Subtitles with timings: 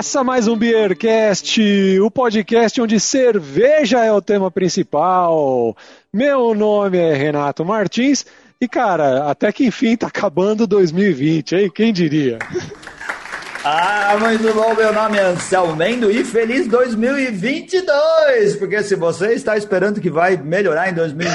[0.00, 1.60] Começa mais um Beercast,
[2.00, 5.76] o podcast onde cerveja é o tema principal.
[6.10, 8.24] Meu nome é Renato Martins
[8.58, 11.70] e, cara, até que enfim tá acabando 2020, hein?
[11.70, 12.38] Quem diria?
[13.62, 18.56] Ah, muito bom, meu nome é Anselmo Mendo e feliz 2022!
[18.56, 21.30] Porque se você está esperando que vai melhorar em 2021.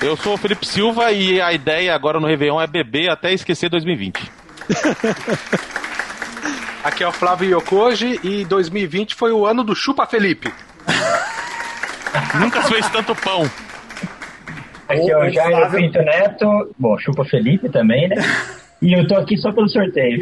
[0.00, 3.68] Eu sou o Felipe Silva e a ideia agora no Réveillon é beber até esquecer
[3.68, 4.45] 2020.
[6.84, 10.54] Aqui é o Flávio Yokoji e 2020 foi o ano do Chupa Felipe.
[12.38, 13.50] Nunca se fez tanto pão.
[14.88, 16.74] Aqui é o Jair Pinto Neto.
[16.78, 18.16] Bom, chupa Felipe também, né?
[18.80, 20.20] E eu tô aqui só pelo sorteio.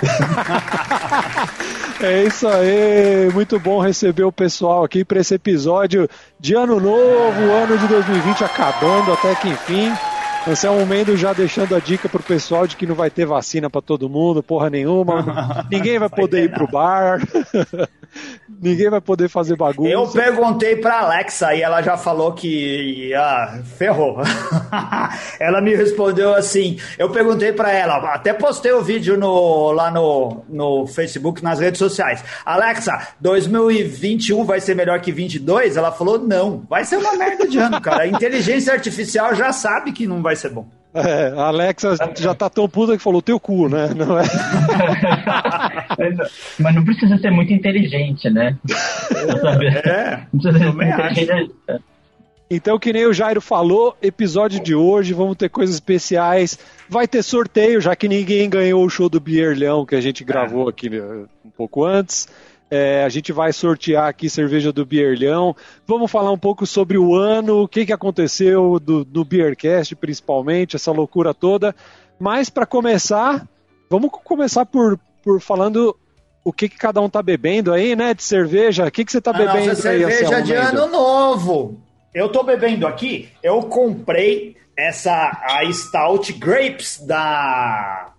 [2.02, 6.08] é isso aí, muito bom receber o pessoal aqui para esse episódio
[6.38, 9.90] de ano novo, ano de 2020 acabando até que enfim.
[10.46, 13.82] Anselmo Mendes já deixando a dica pro pessoal de que não vai ter vacina para
[13.82, 15.66] todo mundo, porra nenhuma.
[15.68, 17.20] Ninguém vai poder ir pro bar.
[18.62, 19.90] Ninguém vai poder fazer bagunça.
[19.90, 24.18] Eu perguntei pra Alexa e ela já falou que ah, ferrou.
[25.40, 26.78] ela me respondeu assim.
[26.96, 31.78] Eu perguntei pra ela, até postei o vídeo no, lá no, no Facebook, nas redes
[31.78, 32.24] sociais.
[32.44, 35.76] Alexa, 2021 vai ser melhor que 22?
[35.76, 36.64] Ela falou, não.
[36.70, 38.04] Vai ser uma merda de ano, cara.
[38.04, 40.66] A inteligência artificial já sabe que não vai ser bom.
[40.94, 43.90] É, a Alexa já tá tão puta que falou teu cu, né?
[43.94, 44.24] Não é?
[46.58, 48.56] Mas não precisa ser muito inteligente, né?
[49.84, 51.52] É, não precisa ser muito inteligente.
[52.48, 56.56] Então, que nem o Jairo falou, episódio de hoje, vamos ter coisas especiais.
[56.88, 60.68] Vai ter sorteio, já que ninguém ganhou o show do Bierleão que a gente gravou
[60.68, 61.00] aqui né,
[61.44, 62.28] um pouco antes.
[62.68, 65.54] É, a gente vai sortear aqui cerveja do Bierlhão.
[65.86, 70.74] Vamos falar um pouco sobre o ano, o que, que aconteceu do, do Beercast, principalmente,
[70.74, 71.74] essa loucura toda.
[72.18, 73.46] Mas para começar,
[73.88, 75.96] vamos começar por, por falando
[76.44, 78.14] o que, que cada um tá bebendo aí, né?
[78.14, 78.86] De cerveja.
[78.86, 81.80] O que, que você tá a bebendo nossa aí, cerveja de ano novo.
[82.12, 88.12] Eu tô bebendo aqui, eu comprei essa a Stout Grapes da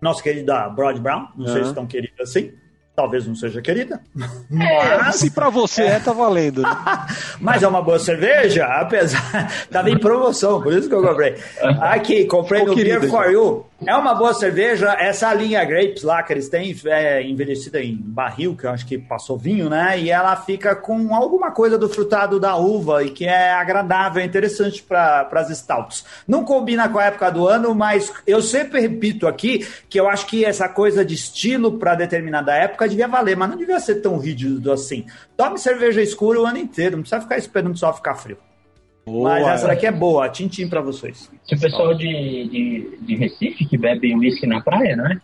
[0.00, 1.28] nossa querida Broad Brown.
[1.36, 1.52] Não uhum.
[1.52, 2.52] sei se estão queridas assim
[2.98, 4.00] talvez não seja querida.
[4.50, 5.16] É, mas...
[5.16, 6.62] Se para você é, tá valendo.
[6.62, 6.68] Né?
[7.38, 9.48] mas é uma boa cerveja, apesar.
[9.70, 11.36] Tava em promoção, por isso que eu comprei.
[11.80, 13.68] Aqui, comprei no Beer for You.
[13.86, 14.96] É uma boa cerveja.
[14.98, 18.98] Essa linha Grapes lá que eles têm é envelhecida em barril, que eu acho que
[18.98, 20.00] passou vinho, né?
[20.00, 24.26] E ela fica com alguma coisa do frutado da uva e que é agradável, é
[24.26, 26.04] interessante para as stouts.
[26.26, 30.26] Não combina com a época do ano, mas eu sempre repito aqui que eu acho
[30.26, 34.18] que essa coisa de estilo para determinada época devia valer, mas não devia ser tão
[34.18, 35.06] rígido assim.
[35.36, 38.38] Tome cerveja escura o ano inteiro, não precisa ficar esperando só ficar frio.
[39.06, 39.30] Boa.
[39.30, 41.30] Mas essa daqui é boa, tintim para vocês.
[41.44, 45.20] Se o pessoal de, de, de Recife que bebe uísque na praia, né?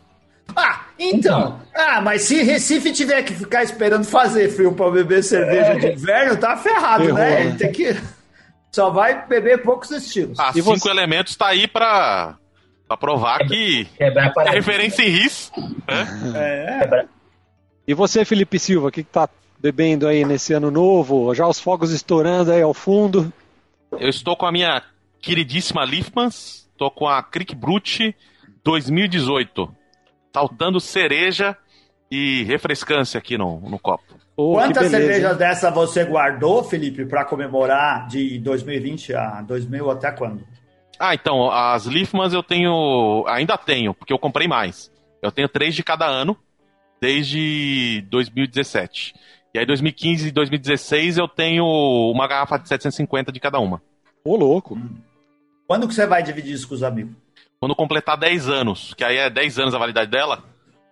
[0.56, 1.38] Ah, então.
[1.38, 1.60] então.
[1.74, 5.78] Ah, mas se Recife tiver que ficar esperando fazer frio para beber cerveja é.
[5.78, 7.46] de inverno, tá ferrado, Errou, né?
[7.46, 7.96] Ele tem que.
[8.72, 10.38] Só vai beber poucos estilos.
[10.38, 10.90] Ah, e cinco você...
[10.90, 12.36] elementos tá aí pra,
[12.88, 15.52] pra provar que é, é referência em RIS.
[15.86, 16.06] Né?
[16.34, 17.13] É.
[17.86, 19.28] E você, Felipe Silva, o que, que tá
[19.58, 21.34] bebendo aí nesse ano novo?
[21.34, 23.32] Já os fogos estourando aí ao fundo?
[23.92, 24.82] Eu estou com a minha
[25.20, 28.14] queridíssima Liefmans, estou com a Crick Brute
[28.64, 29.74] 2018.
[30.32, 31.56] Saltando cereja
[32.10, 34.14] e refrescância aqui no, no copo.
[34.36, 40.44] Oh, Quantas cervejas dessa você guardou, Felipe, para comemorar de 2020 a 2000 até quando?
[40.98, 43.24] Ah, então, as Liefmans eu tenho.
[43.28, 44.90] Ainda tenho, porque eu comprei mais.
[45.22, 46.36] Eu tenho três de cada ano,
[47.04, 49.14] desde 2017.
[49.52, 51.62] E aí, 2015 e 2016, eu tenho
[52.10, 53.82] uma garrafa de 750 de cada uma.
[54.24, 54.78] Ô, louco.
[55.66, 57.14] Quando que você vai dividir isso com os amigos?
[57.60, 60.42] Quando completar 10 anos, que aí é 10 anos a validade dela.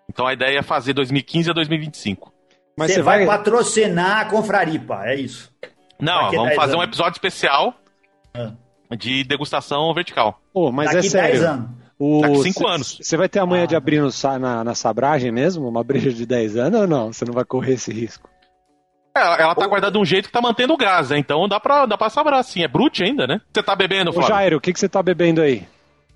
[0.07, 2.31] Então a ideia é fazer 2015 a 2025.
[2.77, 5.51] Mas você, você vai, vai patrocinar a Confraripa, é isso?
[5.99, 6.85] Não, vamos fazer anos.
[6.85, 7.75] um episódio especial
[8.35, 8.53] ah.
[8.99, 10.43] de degustação vertical.
[10.53, 11.41] Pô, mas Daqui é sério.
[11.41, 11.82] 10 anos.
[12.05, 12.21] O...
[12.21, 12.99] Daqui 5 anos.
[13.01, 13.67] Você vai ter a manhã ah.
[13.67, 14.11] de abrir no,
[14.41, 15.69] na, na sabragem mesmo?
[15.69, 17.13] Uma breja de 10 anos ou não?
[17.13, 18.29] Você não vai correr esse risco?
[19.15, 21.19] Ela, ela tá guardada de um jeito que tá mantendo o gás, né?
[21.19, 22.65] Então dá pra, dá pra sabrar assim.
[22.65, 23.41] É brute ainda, né?
[23.55, 24.27] Você tá bebendo, Flávio?
[24.27, 25.65] Ô, Jairo, o que, que você tá bebendo aí?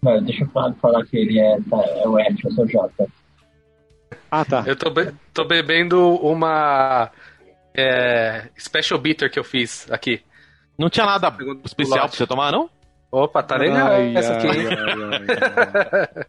[0.03, 2.69] Não, deixa eu falar, falar que ele é, tá, é o Ed, eu sou o
[2.69, 3.07] Jota.
[4.29, 4.65] Ah, tá.
[4.67, 7.13] Eu tô, be tô bebendo uma
[7.77, 10.21] é, Special Bitter que eu fiz aqui.
[10.77, 11.33] Não tinha nada
[11.65, 12.69] especial pra você tomar, não?
[13.11, 14.49] Opa, tá legal ai, essa aqui.
[14.49, 14.67] Ai,
[15.95, 16.27] ai,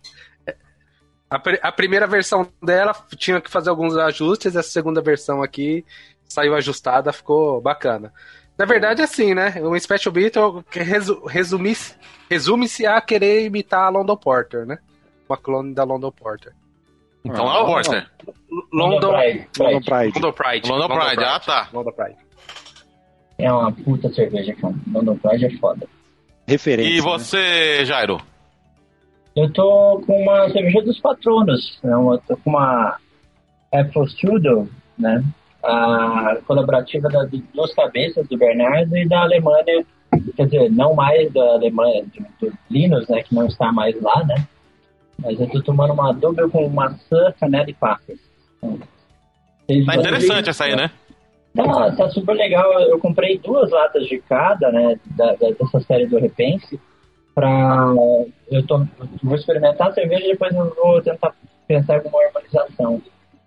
[1.30, 5.86] a, a, primeira versão dela tinha que fazer alguns ajustes, essa segunda versão aqui
[6.26, 8.14] saiu ajustada, ficou bacana.
[8.58, 9.54] Na verdade, é assim, né?
[9.62, 10.36] Um Special Beat
[10.72, 11.96] resu resume-se
[12.30, 14.80] resume a querer imitar a London Porter, né?
[15.30, 16.54] uma clone da London Porter.
[17.24, 18.10] Então é o Porter.
[18.72, 19.48] London, Pride.
[19.60, 20.14] London Pride.
[20.16, 20.70] London Pride.
[20.70, 21.70] London Pride, ah, tá.
[21.74, 22.18] London Pride.
[23.38, 24.74] É uma puta cerveja, cara.
[24.92, 25.88] London Pride é foda.
[26.48, 26.92] Referência.
[26.92, 27.02] E né?
[27.02, 28.22] você, Jairo?
[29.36, 31.78] Eu tô com uma cerveja dos patronos.
[31.84, 32.98] Não, eu tô com uma
[33.72, 34.68] Apple Strudel,
[34.98, 35.24] né?
[35.64, 39.86] A colaborativa das duas cabeças, do Bernardo e da Alemanha.
[40.36, 43.22] Quer dizer, não mais da Alemanha, do, do Linus, né?
[43.22, 44.48] Que não está mais lá, né?
[45.20, 48.20] Mas eu tô tomando uma double com maçã, canela e passas.
[48.62, 50.90] Tá interessante essa aí, né?
[51.65, 52.71] Tá, tá super legal.
[52.81, 56.80] Eu comprei duas latas de cada, né, da, da- dessa série do Repense,
[57.36, 57.94] pra...
[58.50, 58.86] Eu tô,
[59.24, 61.33] vou experimentar a cerveja e depois eu vou tentar
[61.68, 63.01] pensar em alguma harmonização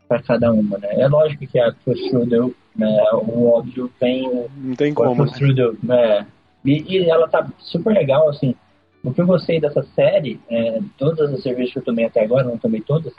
[0.08, 0.88] para cada uma, né.
[1.00, 5.24] É lógico que a Strudel, né, o óbvio vem Não tem como.
[5.24, 5.30] né?
[5.32, 6.26] Strudel, né,
[6.64, 8.54] e, e ela tá super legal, assim.
[9.02, 12.44] O que eu gostei dessa série, é, todas as cervejas que eu tomei até agora,
[12.44, 13.14] não tomei todas,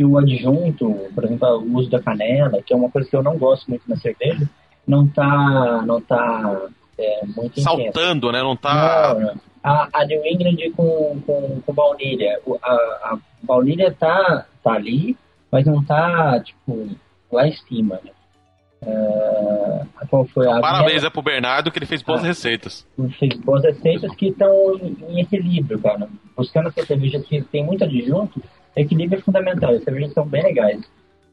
[0.00, 3.22] que o adjunto, por exemplo, o uso da canela, que é uma coisa que eu
[3.22, 4.48] não gosto muito na cerveja,
[4.86, 6.68] não tá, não tá
[6.98, 7.62] é, muito intenso.
[7.62, 8.42] Saltando, né?
[8.42, 9.14] Não tá.
[9.14, 9.34] Não, não.
[9.62, 12.40] A, a New England com, com, com baunilha.
[12.62, 15.18] A, a baunilha tá, tá ali,
[15.52, 16.88] mas não tá, tipo,
[17.30, 18.10] lá em cima, né?
[18.82, 22.28] É, qual foi a Parabéns é pro Bernardo que ele fez boas Ah.
[22.28, 22.86] receitas.
[23.18, 26.08] fez boas receitas que estão em, equilíbrio, cara.
[26.34, 28.42] Buscando essas cervejas que tem muito adjunto,
[28.76, 29.72] equilíbrio é fundamental.
[29.74, 30.78] As cervejas são bem legais.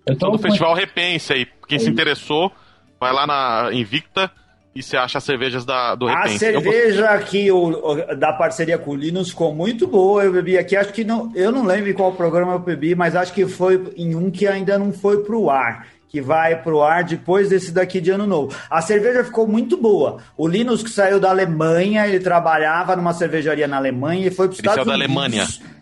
[0.05, 1.47] Eu tô Então, do com- Festival Repense aí.
[1.67, 2.51] Quem É se interessou,
[2.99, 4.31] vai lá na Invicta
[4.73, 6.45] e você acha as cervejas da, do A Repense.
[6.45, 10.23] Eu cerveja que o, o- da parceria com o Linus ficou muito boa.
[10.23, 11.31] Eu bebi aqui, acho que não.
[11.35, 14.47] Eu não lembro em qual programa eu bebi, mas acho que foi em um que
[14.47, 15.87] ainda não foi pro ar.
[16.09, 18.55] Que vai pro ar depois desse daqui de ano novo.
[18.69, 20.19] A cerveja ficou muito boa.
[20.37, 24.53] O Linus, que saiu da Alemanha, ele trabalhava numa cervejaria na Alemanha e foi para
[24.53, 25.17] os Ele saiu Estados da Unidos.
[25.17, 25.76] Alemanha.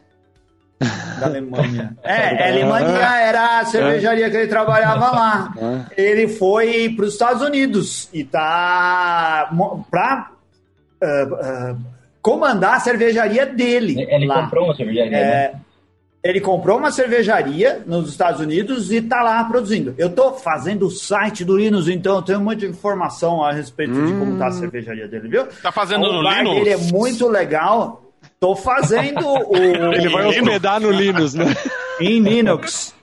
[0.80, 1.96] Da Alemanha.
[2.04, 5.88] É, a Alemanha era a cervejaria que ele trabalhava lá.
[5.98, 9.50] Ele foi para os Estados Unidos e tá
[9.90, 10.32] para
[12.22, 14.06] comandar a cervejaria dele.
[14.10, 14.44] Ele lá.
[14.44, 15.20] comprou uma cervejaria, né?
[15.20, 15.54] É,
[16.26, 19.94] ele comprou uma cervejaria nos Estados Unidos e tá lá produzindo.
[19.96, 24.12] Eu tô fazendo o site do Linus, então eu tenho muita informação a respeito de
[24.14, 25.46] como tá a cervejaria dele, viu?
[25.62, 26.56] Tá fazendo o no Linux?
[26.56, 28.05] dele é muito legal.
[28.40, 29.56] Tô fazendo o.
[29.94, 31.56] Ele vai hospedar no Linux, né?
[32.00, 32.94] em Linux.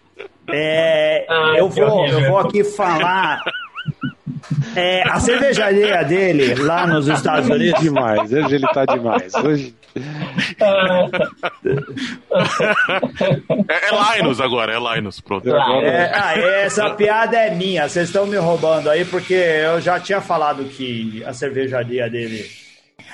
[0.48, 2.20] É, Ah, eu, vou, horrível.
[2.20, 3.42] eu vou aqui falar.
[4.76, 7.80] É, a cervejaria dele lá nos Estados Unidos.
[7.80, 9.32] Demais, hoje ele tá demais.
[9.34, 9.74] Hoje...
[13.68, 15.48] É, é Linus agora, é Linus, pronto.
[15.48, 15.84] Claro.
[15.84, 20.20] É, ah, essa piada é minha, vocês estão me roubando aí, porque eu já tinha
[20.20, 22.44] falado que a cervejaria dele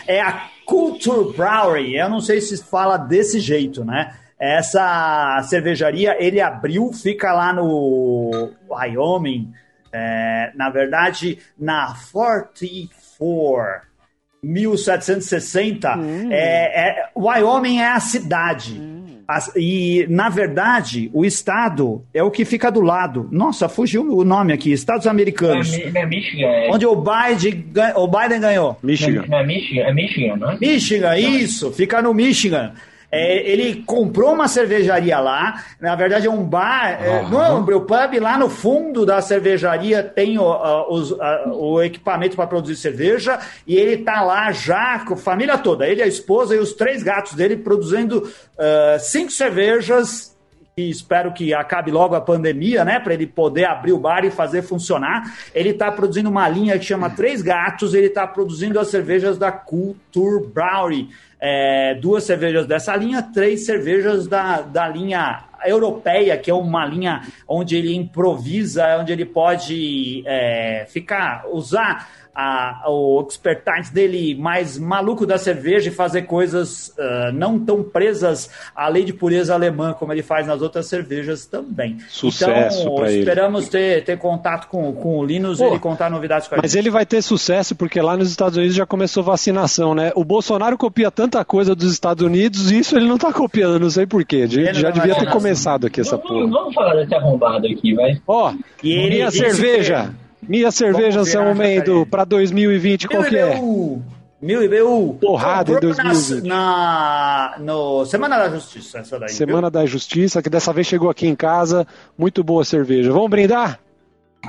[0.07, 1.97] é a Culture Brewery.
[1.97, 4.15] Eu não sei se fala desse jeito, né?
[4.39, 9.51] Essa cervejaria ele abriu, fica lá no Wyoming,
[9.93, 13.89] é, na verdade, na 44.
[14.41, 15.89] 1760,
[16.31, 18.81] é, é, Wyoming é a cidade.
[18.81, 18.98] As-
[19.55, 23.29] e, na verdade, o estado é o que fica do lado.
[23.31, 24.73] Nossa, fugiu o nome aqui.
[24.73, 25.71] Estados é, Americanos.
[25.71, 28.79] Não é Michigan, é, Onde o Biden, o Biden ganhou.
[28.83, 29.25] Michigan.
[29.29, 30.59] não é Michigan, é Michigan, não é?
[30.59, 32.73] Michigan, isso, fica no Michigan.
[33.11, 37.63] É, ele comprou uma cervejaria lá, na verdade é um bar, é, não é um
[37.63, 42.77] brewpub, lá no fundo da cervejaria tem o, a- os- a- o equipamento para produzir
[42.77, 46.75] cerveja, e ele tá lá já com a família toda, ele, a esposa e os
[46.75, 50.37] três gatos dele produzindo ah, cinco cervejas.
[50.77, 54.31] E espero que acabe logo a pandemia, né, para ele poder abrir o bar e
[54.31, 55.25] fazer funcionar.
[55.53, 59.51] Ele está produzindo uma linha que chama Três Gatos, ele está produzindo as cervejas da
[59.51, 61.09] Culture Brewery.
[61.41, 67.23] É, duas cervejas dessa linha, três cervejas da, da linha europeia, que é uma linha
[67.47, 72.09] onde ele improvisa, onde ele pode é, ficar, usar
[72.41, 78.49] a, o expertise dele mais maluco da cerveja e fazer coisas ah, não tão presas
[78.77, 81.99] à lei de pureza alemã, como ele faz nas outras cervejas também.
[82.09, 83.19] Sucesso então, pra ele.
[83.21, 86.71] esperamos ter, ter contato com, com o Linus e ele contar novidades com a Mas
[86.71, 86.81] gente.
[86.83, 90.13] ele vai ter sucesso porque lá nos Estados Unidos já começou vacinação, né?
[90.15, 93.91] O Bolsonaro copia tanta coisa dos Estados Unidos e isso ele não tá copiando, não
[93.91, 94.47] sei porquê.
[94.47, 96.47] Já, já não devia ter começado aqui essa Vamos- porra.
[96.47, 98.21] Vamos falar desse arrombado aqui, vai.
[98.29, 98.53] Ó,
[98.83, 100.03] E ele minha cerveja.
[100.05, 100.28] Minha
[100.71, 102.05] cerveja, Vamos ver São Mendo, jacaré.
[102.11, 103.61] pra 2020, qual que é?
[104.41, 105.15] Mil IBU.
[105.21, 106.47] Porrada em Comprou 2020.
[106.47, 109.31] Na, na no Semana da Justiça, essa daí.
[109.31, 111.87] Semana da Justiça, que dessa vez chegou aqui em casa.
[112.17, 113.13] Muito boa cerveja.
[113.13, 113.71] Vamos brindar?
[113.71, 113.89] viu?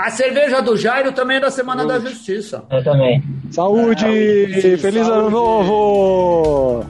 [0.04, 2.64] A cerveja do Jairo também é da Semana da Justiça.
[2.70, 3.24] Eu também.
[3.50, 4.02] Saúde!
[4.02, 5.20] Saúde, Feliz saúde.
[5.20, 6.86] Ano Novo!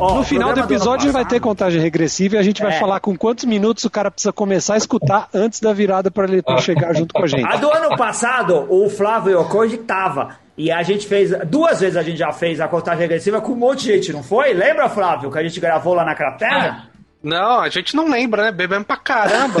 [0.00, 2.78] Oh, no final do episódio vai ter contagem regressiva e a gente vai é.
[2.80, 6.42] falar com quantos minutos o cara precisa começar a escutar antes da virada para ele
[6.60, 7.44] chegar junto com a gente.
[7.44, 10.38] A do ano passado, o Flávio Yokoji tava.
[10.56, 13.56] E a gente fez, duas vezes a gente já fez a contagem regressiva com um
[13.56, 14.54] monte de gente, não foi?
[14.54, 16.70] Lembra, Flávio, que a gente gravou lá na cratera?
[16.70, 16.82] Ah,
[17.22, 18.52] não, a gente não lembra, né?
[18.52, 19.60] Bebemos pra caramba.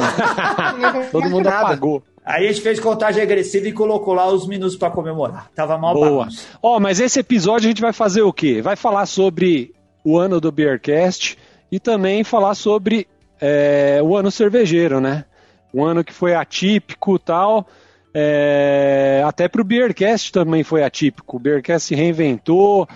[1.12, 2.02] Todo mundo apagou.
[2.24, 5.50] Aí a gente fez contagem regressiva e colocou lá os minutos para comemorar.
[5.54, 6.28] Tava mal Boa.
[6.62, 8.62] Ó, oh, mas esse episódio a gente vai fazer o quê?
[8.62, 11.38] Vai falar sobre o ano do Beercast
[11.70, 13.06] e também falar sobre
[13.40, 15.24] é, o ano cervejeiro, né?
[15.72, 17.66] Um ano que foi atípico tal.
[18.12, 21.36] É, até para o Beercast também foi atípico.
[21.36, 22.88] O Beercast se reinventou.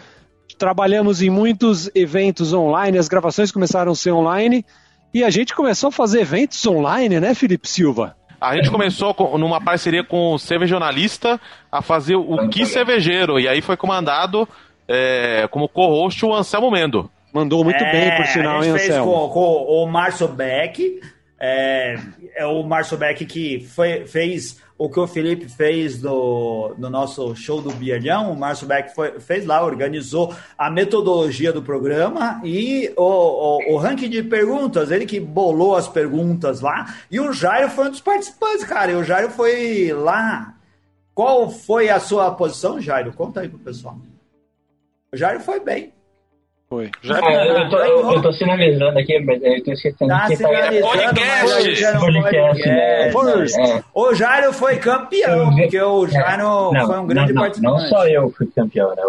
[0.59, 4.65] Trabalhamos em muitos eventos online, as gravações começaram a ser online
[5.13, 8.17] e a gente começou a fazer eventos online, né, Felipe Silva?
[8.41, 11.41] A gente começou com, numa parceria com o Cervejonalista
[11.73, 14.49] a fazer o Que Cervejeiro, e aí foi comandado
[14.89, 17.11] é, como co-host o Anselmo Mendo.
[17.33, 21.01] Mandou muito é, bem, por sinal, a gente fez com, com, o Márcio Beck,
[21.41, 21.99] é,
[22.37, 27.35] é, o Márcio Beck que foi, fez o que o Felipe fez no, no nosso
[27.35, 32.93] show do Bielhão, o Márcio Beck foi, fez lá, organizou a metodologia do programa e
[32.97, 37.69] o, o, o, ranking de perguntas, ele que bolou as perguntas lá, e o Jairo
[37.69, 40.55] foi um dos participantes, cara, e o Jairo foi lá.
[41.13, 43.13] Qual foi a sua posição, Jairo?
[43.13, 43.97] Conta aí pro pessoal.
[45.15, 45.93] O Jairo foi bem.
[46.69, 46.91] Foi.
[47.03, 50.37] Já ah, eu, tô, eu, eu tô sinalizando aqui, mas eu tô esquecendo tá que
[50.37, 50.51] tá...
[50.51, 52.01] É podcast!
[52.01, 53.09] podcast, né?
[53.09, 53.83] É.
[53.95, 56.85] O Jairo foi campeão, porque o Jairo é.
[56.85, 57.83] foi um grande não, não, participante.
[57.83, 59.03] Não só eu fui campeão, né?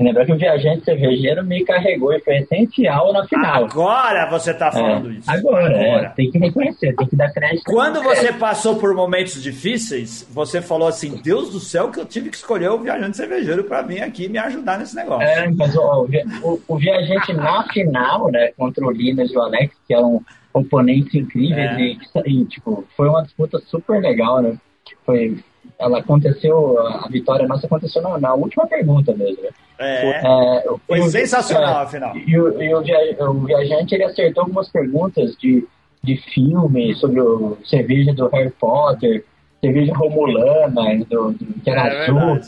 [0.00, 3.64] Lembrar que o viajante cervejeiro me carregou e foi essencial na final.
[3.64, 5.30] Agora você está falando é, isso.
[5.30, 6.06] Agora, agora.
[6.06, 7.64] É, tem que reconhecer, tem que dar crédito.
[7.64, 12.30] Quando você passou por momentos difíceis, você falou assim: Deus do céu, que eu tive
[12.30, 15.28] que escolher o viajante cervejeiro para vir aqui me ajudar nesse negócio.
[15.28, 16.06] É, mas ó,
[16.42, 20.22] o, o, viajante na final, né, contra o Linas e o Alex, que eram
[20.54, 21.80] oponentes incríveis, é.
[21.80, 24.56] e, e, tipo, foi uma disputa super legal, né?
[25.04, 25.38] Foi,
[25.78, 29.42] ela aconteceu, a vitória nossa aconteceu na, na última pergunta mesmo.
[29.42, 29.50] Né?
[29.78, 32.16] É, é, foi o, sensacional, é, afinal.
[32.16, 35.66] E, o, e o, o, viajante ele acertou algumas perguntas de,
[36.02, 39.24] de filme sobre o cerveja do Harry Potter,
[39.60, 42.40] cerveja romulana, do, do que era é, azul.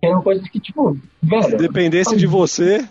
[0.00, 1.42] Que eram coisas que, tipo, velho.
[1.42, 2.84] Se dependesse de você.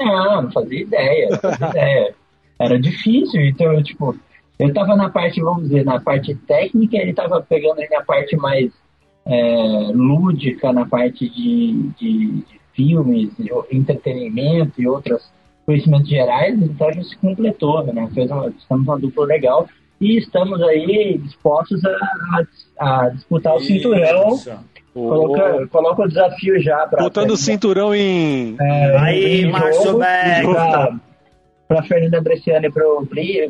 [0.00, 2.14] Não, não fazia ideia, não fazia ideia.
[2.58, 4.16] Era difícil, então, tipo,
[4.58, 8.72] eu tava na parte, vamos dizer, na parte técnica, ele tava pegando na parte mais
[9.26, 13.30] é, lúdica, na parte de, de, de filmes,
[13.70, 15.30] entretenimento e outros
[15.66, 18.08] conhecimentos gerais, então a gente se completou, né?
[18.14, 19.68] Fez uma, estamos uma dupla legal
[20.00, 21.90] e estamos aí dispostos a,
[22.78, 24.38] a, a disputar o cinturão.
[24.94, 27.02] Coloca, coloca o desafio já para.
[27.02, 28.56] Botando o cinturão em.
[28.58, 29.98] É, aí, Márcio
[31.68, 33.06] Para Fernanda Bresciani e pro,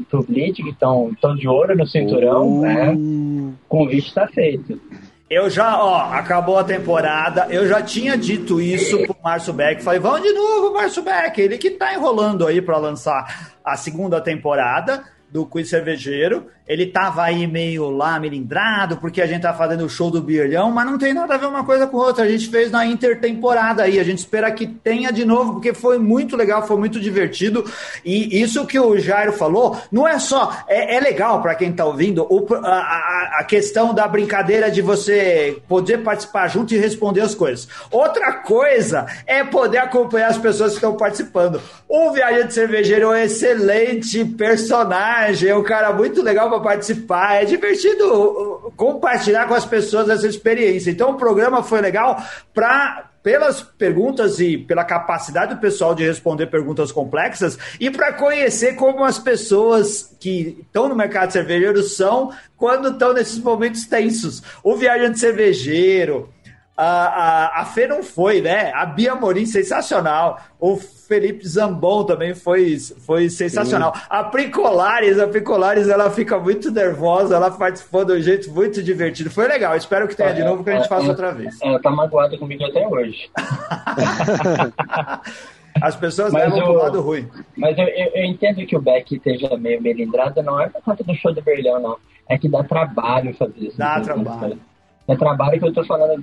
[0.09, 2.93] pro Blitz, que estão de ouro no cinturão, né?
[2.93, 4.81] O convite está feito.
[5.29, 7.49] Eu já, ó, acabou a temporada.
[7.51, 9.83] Eu já tinha dito isso pro Márcio Beck.
[9.83, 11.39] Falei, vamos de novo, Márcio Beck.
[11.41, 16.47] Ele que tá enrolando aí para lançar a segunda temporada do Quiz Cervejeiro.
[16.67, 20.71] Ele tava aí meio lá, melindrado, porque a gente tá fazendo o show do Birlhão,
[20.73, 22.25] mas não tem nada a ver uma coisa com outra.
[22.25, 24.01] A gente fez na intertemporada aí.
[24.01, 27.65] A gente espera que tenha de novo, porque foi muito legal, foi muito divertido.
[28.05, 30.65] E isso que o Jairo falou, não é só.
[30.67, 35.59] É, é legal para quem tá ouvindo o, a, a, questão da brincadeira de você
[35.69, 37.69] poder participar junto e responder as coisas.
[37.93, 41.61] Outra coisa é poder acompanhar as pessoas que estão participando.
[41.89, 47.43] O Viajante Cervejeiro é um excelente personagem, é um cara muito legal para participar.
[47.43, 50.91] É divertido uh, compartilhar com as pessoas essa experiência.
[50.91, 52.23] Então o programa foi legal
[52.55, 58.77] para pelas perguntas e pela capacidade do pessoal de responder perguntas complexas e para conhecer
[58.77, 64.45] como as pessoas que estão no mercado cervejeiro são quando estão nesses momentos tensos.
[64.63, 66.33] O viajante cervejeiro,
[66.77, 68.71] a, a, a Fê não foi, né?
[68.75, 70.39] A Bia Morim, sensacional.
[70.61, 73.95] O Felipe Zambon também foi, foi sensacional.
[73.95, 74.03] Sim.
[74.11, 79.31] A Pricolares, a Pricolares, ela fica muito nervosa, ela participou de um jeito muito divertido.
[79.31, 81.33] Foi legal, espero que tenha é, de novo, que a gente é, faça é, outra
[81.33, 81.59] vez.
[81.63, 83.31] Ela tá magoada comigo até hoje.
[85.81, 87.29] As pessoas mas levam eu, pro lado ruim.
[87.57, 91.05] Mas eu, eu, eu, entendo que o Beck esteja meio melindrado, não é por conta
[91.05, 91.97] do show do Berlão, não.
[92.29, 93.79] É que dá trabalho fazer isso.
[93.79, 94.59] Dá trabalho.
[95.07, 96.21] É trabalho que eu tô falando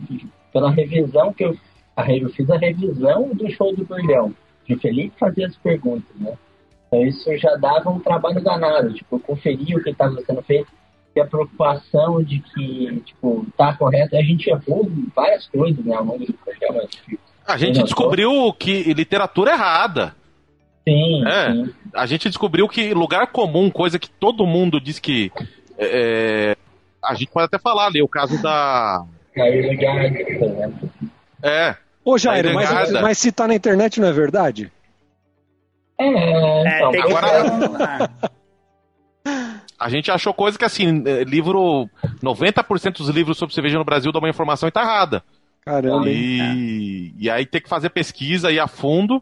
[0.53, 1.57] pela revisão que eu,
[1.97, 4.33] a, eu fiz a revisão do show do Brilhão,
[4.65, 6.33] de Felipe fazer as perguntas, né?
[6.87, 10.71] Então isso já dava um trabalho danado, tipo, conferir o que estava sendo feito
[11.15, 14.15] e a preocupação de que, tipo, tá correto.
[14.15, 16.81] A gente errou várias coisas, né, ao longo do programa.
[17.45, 20.15] A gente descobriu que literatura errada.
[20.87, 21.73] Sim, É, sim.
[21.93, 25.31] a gente descobriu que lugar comum, coisa que todo mundo diz que.
[25.77, 26.57] é,
[27.03, 29.05] a gente pode até falar ali, o caso da.
[29.35, 30.89] Guard, por exemplo.
[31.41, 31.75] É.
[32.05, 34.71] Ô, Jairo, Aí mas, mas se tá na internet não é verdade?
[35.97, 38.11] É, É, então, que agora- agora...
[39.79, 41.89] A gente achou coisa que, assim, é, livro.
[42.21, 45.23] 90% dos livros sobre cerveja no Brasil dão uma informação e tá errada.
[45.65, 46.09] Caramba?
[46.09, 49.21] E, e aí tem que fazer pesquisa e a fundo.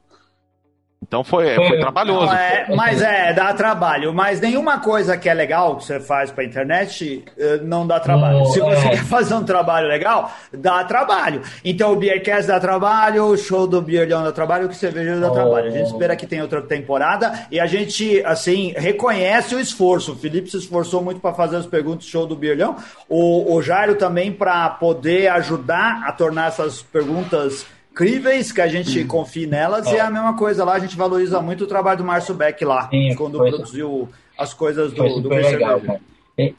[1.03, 2.31] Então foi, foi Foi- trabalhoso.
[2.31, 4.13] É, mas é, dá trabalho.
[4.13, 8.37] Mas nenhuma coisa que é legal que você faz pra internet eh, não dá trabalho.
[8.39, 8.89] Não, Se você é.
[8.91, 11.41] quer fazer um trabalho legal, dá trabalho.
[11.65, 15.29] Então o Beercast dá trabalho, o show do Beerlão dá trabalho, o que cerveja dá
[15.29, 15.33] Oh.
[15.33, 15.67] trabalho.
[15.67, 20.13] A gente espera que tenha outra temporada e a gente, assim, reconhece o esforço.
[20.13, 22.75] O Felipe se esforçou muito para fazer as perguntas do show do Beerlão.
[23.09, 29.03] O, o Jairo também para poder ajudar a tornar essas perguntas críveis, que a gente
[29.05, 32.03] confie nelas, e é a mesma coisa lá, a gente valoriza muito o trabalho do
[32.03, 35.99] Márcio Beck lá, Sim, quando foi- produziu as coisas do, do legal, cara.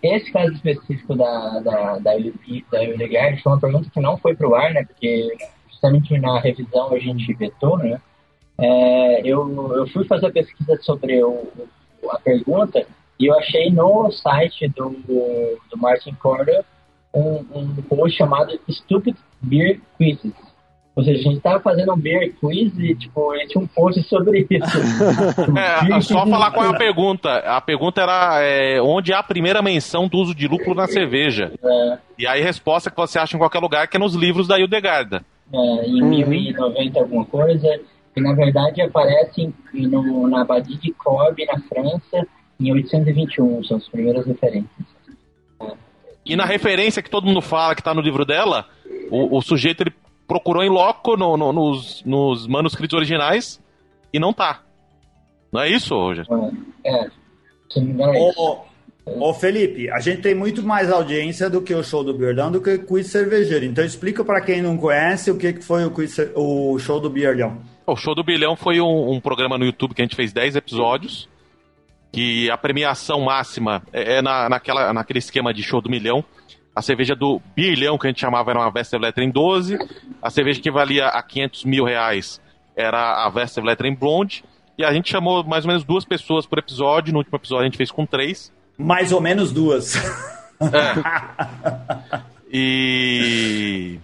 [0.02, 2.16] Esse caso específico da, da, da, da
[2.84, 4.84] Hildegard foi uma pergunta que não foi pro ar, né?
[4.84, 5.34] Porque
[5.68, 8.00] justamente na revisão a gente vetou, né?
[8.58, 11.30] É, eu, eu fui fazer a pesquisa sobre o,
[12.02, 12.86] o- a pergunta
[13.18, 14.90] e eu achei no site do,
[15.70, 16.62] do Martin Corder
[17.14, 20.32] um, um post chamado Stupid Beer Quizzes.
[20.94, 24.02] Ou seja, a gente tava fazendo um beer quiz e, tipo, ele tinha um post
[24.08, 24.78] sobre isso.
[25.96, 27.30] É, só falar qual é a pergunta.
[27.38, 31.50] A pergunta era é, onde há a primeira menção do uso de lúpulo na cerveja.
[31.64, 34.46] É, E aí a resposta que você acha em qualquer lugar que é nos livros
[34.46, 35.24] da Hildegarda.
[35.52, 37.80] é, em 1090 alguma coisa,
[38.14, 42.26] e na verdade aparece em- no, na Abadia de Cobb, na França,
[42.60, 44.86] em 821, são as primeiras referências.
[46.24, 48.66] E na referência que todo mundo fala que tá no livro dela,
[49.10, 49.92] o, o sujeito ele
[50.32, 53.60] procurou em loco no- no- nos, nos manuscritos originais
[54.12, 54.62] e não tá.
[55.52, 56.24] Não é isso, Roger?
[56.84, 57.08] É,
[57.80, 58.40] não é isso.
[58.40, 62.50] Ô, ô, Felipe, a gente tem muito mais audiência do que o show do Bierdão
[62.50, 63.64] do que o quiz cervejeiro.
[63.66, 67.58] Então explica para quem não conhece o que foi o, quiz, o show do Bierdão.
[67.86, 70.54] O Show do Bilhão foi um, um programa no YouTube que a gente fez 10
[70.56, 71.28] episódios.
[72.12, 76.24] Que a premiação máxima é é na, naquela, naquele esquema de show do milhão.
[76.74, 79.78] A cerveja do bilhão, que a gente chamava, era uma Westerletter em 12.
[80.22, 82.40] A cerveja que valia a 500 mil reais
[82.74, 84.44] era a Westerletter em Blonde.
[84.78, 87.12] E a gente chamou mais ou menos duas pessoas por episódio.
[87.12, 88.50] No último episódio a gente fez com três.
[88.78, 89.94] Mais ou menos duas.
[92.54, 93.98] E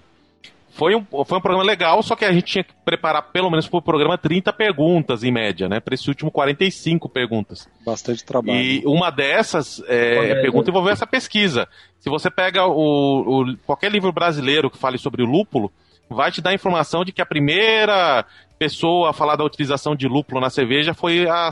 [0.79, 3.67] foi um, foi um programa legal, só que a gente tinha que preparar pelo menos
[3.67, 5.81] pro programa 30 perguntas em média, né?
[5.81, 7.69] Para esse último 45 perguntas.
[7.85, 8.57] Bastante trabalho.
[8.59, 11.67] E uma dessas é, Olha, pergunta eu- envolveu essa pesquisa.
[11.99, 15.71] Se você pega o, o- qualquer livro brasileiro que fale sobre o lúpulo,
[16.09, 18.25] vai te dar a informação de que a primeira
[18.59, 21.51] pessoa a falar da utilização de lúpulo na cerveja foi a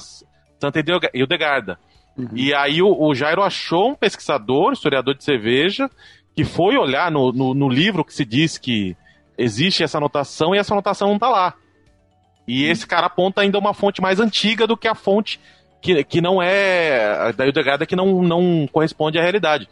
[0.61, 1.79] Santa Hildega- Hildegarda.
[2.33, 5.91] E aí o, o Jairo achou um pesquisador, historiador de cerveja,
[6.35, 8.97] que foi olhar no, no, no livro que se diz que
[9.39, 11.55] existe essa anotação e essa anotação não está lá.
[12.47, 15.41] E esse cara aponta ainda uma fonte mais antiga do que a fonte
[15.81, 19.69] que, que não é da Hildegarda, que não, não corresponde à realidade.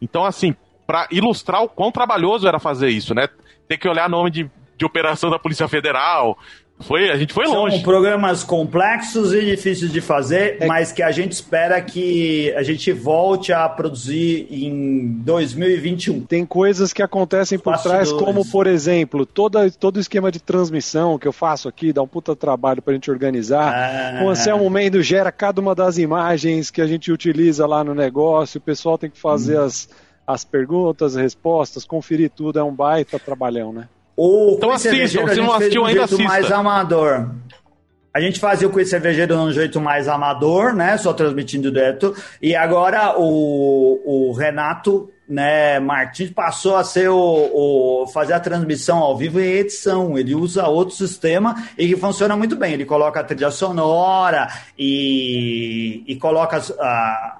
[0.00, 0.54] Então, assim,
[0.86, 3.28] para ilustrar o quão trabalhoso era fazer isso, né?
[3.68, 6.38] Ter que olhar nome de, de operação da Polícia Federal.
[6.82, 7.76] Foi, a gente foi longe.
[7.76, 12.62] São programas complexos e difíceis de fazer, É- mas que a gente espera que a
[12.62, 16.20] gente volte a produzir em 2021.
[16.22, 18.24] Tem coisas que acontecem por trás, Bastidores.
[18.24, 22.08] como, por exemplo, toda, todo o esquema de transmissão que eu faço aqui, dá um
[22.08, 23.72] puta trabalho pra gente organizar.
[24.20, 24.24] Ah.
[24.24, 28.58] O Anselmo Mendo gera cada uma das imagens que a gente utiliza lá no negócio,
[28.58, 29.64] o pessoal tem que fazer Hum.
[29.64, 29.88] as,
[30.26, 33.88] as perguntas, respostas, conferir tudo, é um baita trabalhão, né?
[34.16, 36.28] O Então assistam, se gente não assistiu um ainda, jeito assista.
[36.28, 37.30] mais amador.
[38.14, 40.98] A gente fazia o quiz cervejeiro de um jeito mais amador, né?
[40.98, 42.14] Só transmitindo direto.
[42.42, 48.98] E agora o, o Renato né, Martins passou a ser o, o- fazer a transmissão
[48.98, 50.18] ao vivo e edição.
[50.18, 52.74] Ele usa outro sistema e que funciona muito bem.
[52.74, 54.46] Ele coloca a trilha sonora
[54.78, 57.38] e, e coloca a-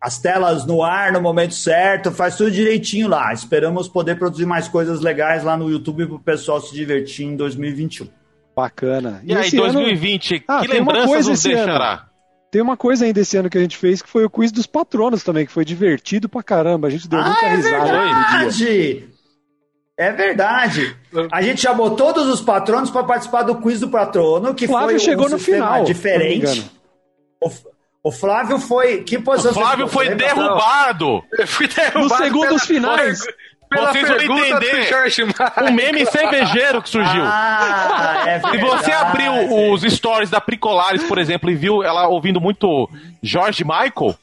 [0.00, 3.32] as telas no ar no momento certo, faz tudo direitinho lá.
[3.32, 7.36] Esperamos poder produzir mais coisas legais lá no YouTube para o pessoal se divertir em
[7.36, 8.08] 2021.
[8.54, 9.20] Bacana.
[9.24, 11.64] E aí, esse ano 2020, Ah, que tem uma lembranças coisa nos esse ano.
[11.66, 12.04] deixará?
[12.50, 14.66] tem uma coisa ainda esse ano que a gente fez que foi o quiz dos
[14.66, 16.88] patronos também, que foi divertido pra caramba.
[16.88, 19.08] A gente deu muita Ah, é risada verdade!
[20.00, 20.96] É verdade.
[21.32, 24.98] A gente chamou todos os patronos para participar do quiz do patrono, que Flávio foi
[25.00, 26.70] chegou um no final, se não me diferente.
[28.08, 29.02] O, Flávio foi.
[29.02, 31.22] Que posição O Flávio foi derrubado!
[31.38, 33.18] Eu fui derrubado Nos segundos pela- finais.
[33.70, 34.88] vocês vão entender
[35.68, 37.22] o meme cervejeiro que surgiu.
[37.24, 39.32] Ah, é Se você abriu
[39.72, 42.88] os stories da Pricolares, por exemplo, e viu ela ouvindo muito
[43.22, 44.16] George Michael,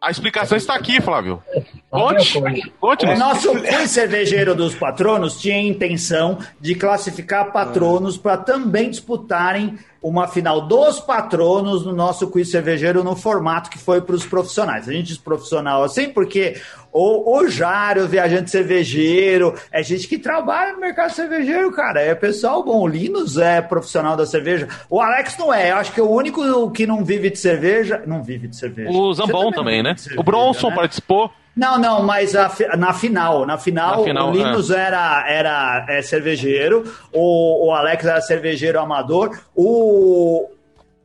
[0.00, 1.42] a explicação está aqui, Flávio.
[1.90, 2.40] Conte,
[2.78, 3.06] conte.
[3.06, 3.52] O nosso
[3.88, 11.00] cervejeiro dos patronos tinha a intenção de classificar patronos para também disputarem uma final dos
[11.00, 14.88] patronos no nosso quiz cervejeiro no formato que foi para os profissionais.
[14.88, 16.60] A gente diz profissional assim porque
[16.92, 22.00] o, o Jário, o viajante cervejeiro, é gente que trabalha no mercado cervejeiro, cara.
[22.00, 22.80] É pessoal bom.
[22.80, 24.66] O Linus é profissional da cerveja.
[24.88, 25.72] O Alex não é.
[25.72, 28.02] Eu acho que é o único que não vive de cerveja.
[28.06, 28.90] Não vive de cerveja.
[28.90, 29.96] O Zambon também, também né?
[29.96, 30.76] Cerveja, o Bronson né?
[30.76, 31.30] participou.
[31.56, 34.78] Não, não, mas a, na final, na final, na final o Linus é.
[34.78, 40.50] era, era é, cervejeiro, o, o Alex era cervejeiro amador, o,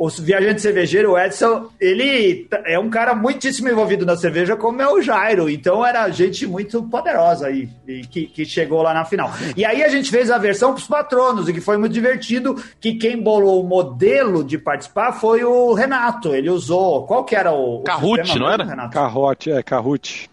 [0.01, 4.91] o viajante cervejeiro, o Edson, ele é um cara muitíssimo envolvido na cerveja, como é
[4.91, 5.47] o Jairo.
[5.47, 7.69] Então era gente muito poderosa aí,
[8.09, 9.31] que, que chegou lá na final.
[9.55, 12.55] E aí a gente fez a versão para os patronos, e que foi muito divertido,
[12.79, 16.33] que quem bolou o modelo de participar foi o Renato.
[16.33, 17.83] Ele usou, qual que era o...
[17.83, 18.63] Kahoot, não era?
[18.63, 18.91] Renato?
[18.91, 20.30] Kahoot, é, Kahoot.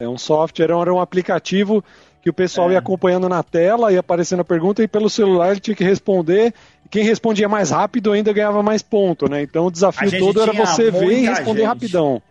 [0.00, 1.84] É um software, era um aplicativo
[2.22, 2.74] que o pessoal é.
[2.74, 6.52] ia acompanhando na tela, ia aparecendo a pergunta e pelo celular ele tinha que responder
[6.90, 9.42] quem respondia mais rápido ainda ganhava mais ponto, né?
[9.42, 11.68] Então o desafio todo era você ver e responder gente.
[11.68, 12.22] rapidão.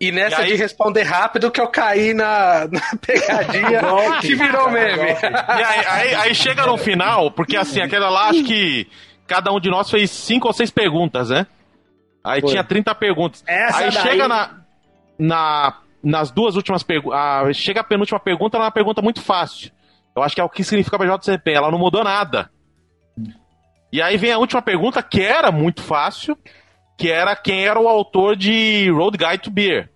[0.00, 0.50] E nessa e aí...
[0.52, 3.80] de responder rápido que eu caí na, na pegadinha
[4.20, 5.02] que virou meme.
[5.02, 8.88] E aí, aí, aí, chega no final, porque assim, aquela lá, acho que
[9.26, 11.46] cada um de nós fez cinco ou seis perguntas, né?
[12.22, 12.50] Aí Foi.
[12.50, 13.44] tinha 30 perguntas.
[13.46, 14.02] Essa aí daí...
[14.02, 14.50] chega na,
[15.18, 17.56] na, nas duas últimas perguntas.
[17.56, 19.72] Chega a penúltima pergunta, ela é uma pergunta muito fácil.
[20.14, 21.52] Eu acho que é o que significa BJCP.
[21.52, 22.50] Ela não mudou nada.
[23.92, 26.36] E aí vem a última pergunta, que era muito fácil,
[26.96, 29.90] que era quem era o autor de Road Guide to Beer.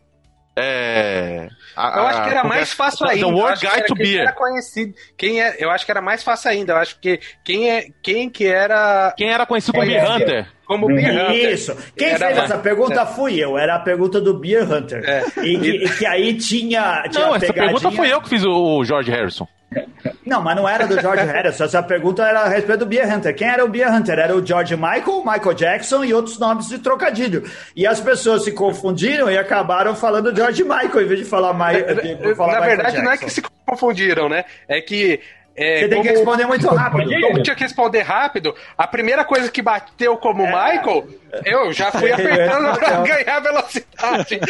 [0.57, 3.27] É, eu acho que era mais fácil ainda.
[3.27, 4.21] The World Guide to Beer.
[4.23, 4.95] Era conhecido.
[5.17, 6.73] Quem é, eu acho que era mais fácil ainda.
[6.73, 10.47] Eu acho que quem é quem que era quem era conhecido como Beer Hunter.
[10.67, 11.53] Como Beer Hunter.
[11.53, 11.77] Isso.
[11.97, 13.07] Quem era fez essa pergunta é.
[13.07, 13.57] fui eu.
[13.57, 15.03] Era a pergunta do Beer Hunter.
[15.05, 15.25] É.
[15.43, 18.85] E, que, e, que, aí tinha, tinha Não, essa pergunta foi eu que fiz o
[18.85, 19.47] George Harrison.
[20.25, 21.65] Não, mas não era do George Harrison.
[21.65, 23.35] Essa pergunta era a respeito do Beer Hunter.
[23.35, 24.19] Quem era o Beer Hunter?
[24.19, 27.45] Era o George Michael, Michael Jackson e outros nomes de trocadilho.
[27.77, 31.73] E as pessoas se confundiram e acabaram falando George Michael em vez de falar, Ma
[31.73, 33.03] de falar Na Michael verdade, Jackson.
[33.05, 34.45] não é que se confundiram, né?
[34.67, 35.21] É que
[35.59, 37.11] é, Você tem que responder muito rápido.
[37.21, 40.47] Como tinha que responder rápido, a primeira coisa que bateu como é.
[40.47, 41.09] Michael,
[41.45, 44.41] eu já fui apertando para ganhar velocidade.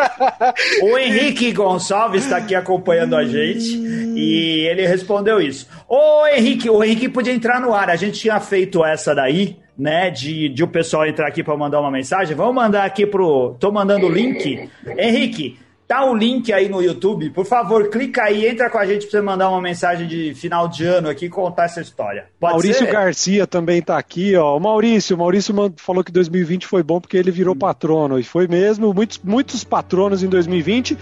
[0.82, 5.68] o Henrique Gonçalves está aqui acompanhando a gente e ele respondeu isso.
[5.86, 7.90] Ô Henrique, o Henrique podia entrar no ar.
[7.90, 10.10] A gente tinha feito essa daí, né?
[10.10, 12.34] De, de o pessoal entrar aqui para mandar uma mensagem.
[12.34, 13.54] Vamos mandar aqui pro.
[13.60, 14.70] Tô mandando o link.
[14.96, 15.58] Henrique.
[15.88, 17.30] Tá o link aí no YouTube.
[17.30, 20.68] Por favor, clica aí, entra com a gente para você mandar uma mensagem de final
[20.68, 22.26] de ano aqui e contar essa história.
[22.38, 22.92] Pode Maurício ser?
[22.92, 24.54] Garcia também tá aqui, ó.
[24.54, 27.58] O Maurício, o Maurício falou que 2020 foi bom porque ele virou hum.
[27.58, 28.18] patrono.
[28.18, 30.98] E foi mesmo, muitos, muitos patronos em 2020.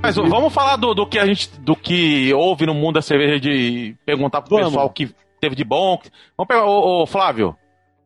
[0.00, 3.40] Mas vamos falar do, do, que a gente do que houve no mundo da cerveja
[3.40, 4.70] de perguntar pro vamos.
[4.70, 6.00] pessoal que teve de bom.
[6.36, 7.56] Vamos pegar, ô, ô Flávio,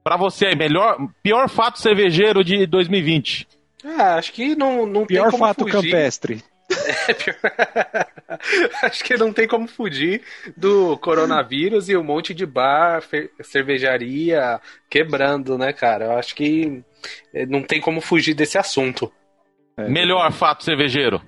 [0.02, 3.46] para você, melhor, pior fato cervejeiro de 2020.
[3.84, 5.72] Ah, acho que não, não pior tem como fato fugir.
[5.72, 6.42] campestre.
[7.06, 7.36] É, pior...
[8.82, 10.22] acho que não tem como fugir
[10.56, 13.02] do coronavírus e um monte de bar,
[13.42, 16.06] cervejaria quebrando, né, cara?
[16.06, 16.82] Eu acho que
[17.34, 19.12] eh, não tem como fugir desse assunto.
[19.76, 19.86] É.
[19.86, 21.20] Melhor fato cervejeiro.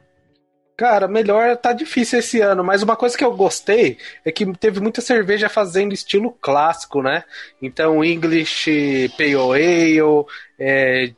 [0.77, 4.81] Cara, melhor tá difícil esse ano, mas uma coisa que eu gostei é que teve
[4.81, 7.23] muita cerveja fazendo estilo clássico, né?
[7.63, 10.27] Então, English Pale Ale,
[10.59, 11.13] é,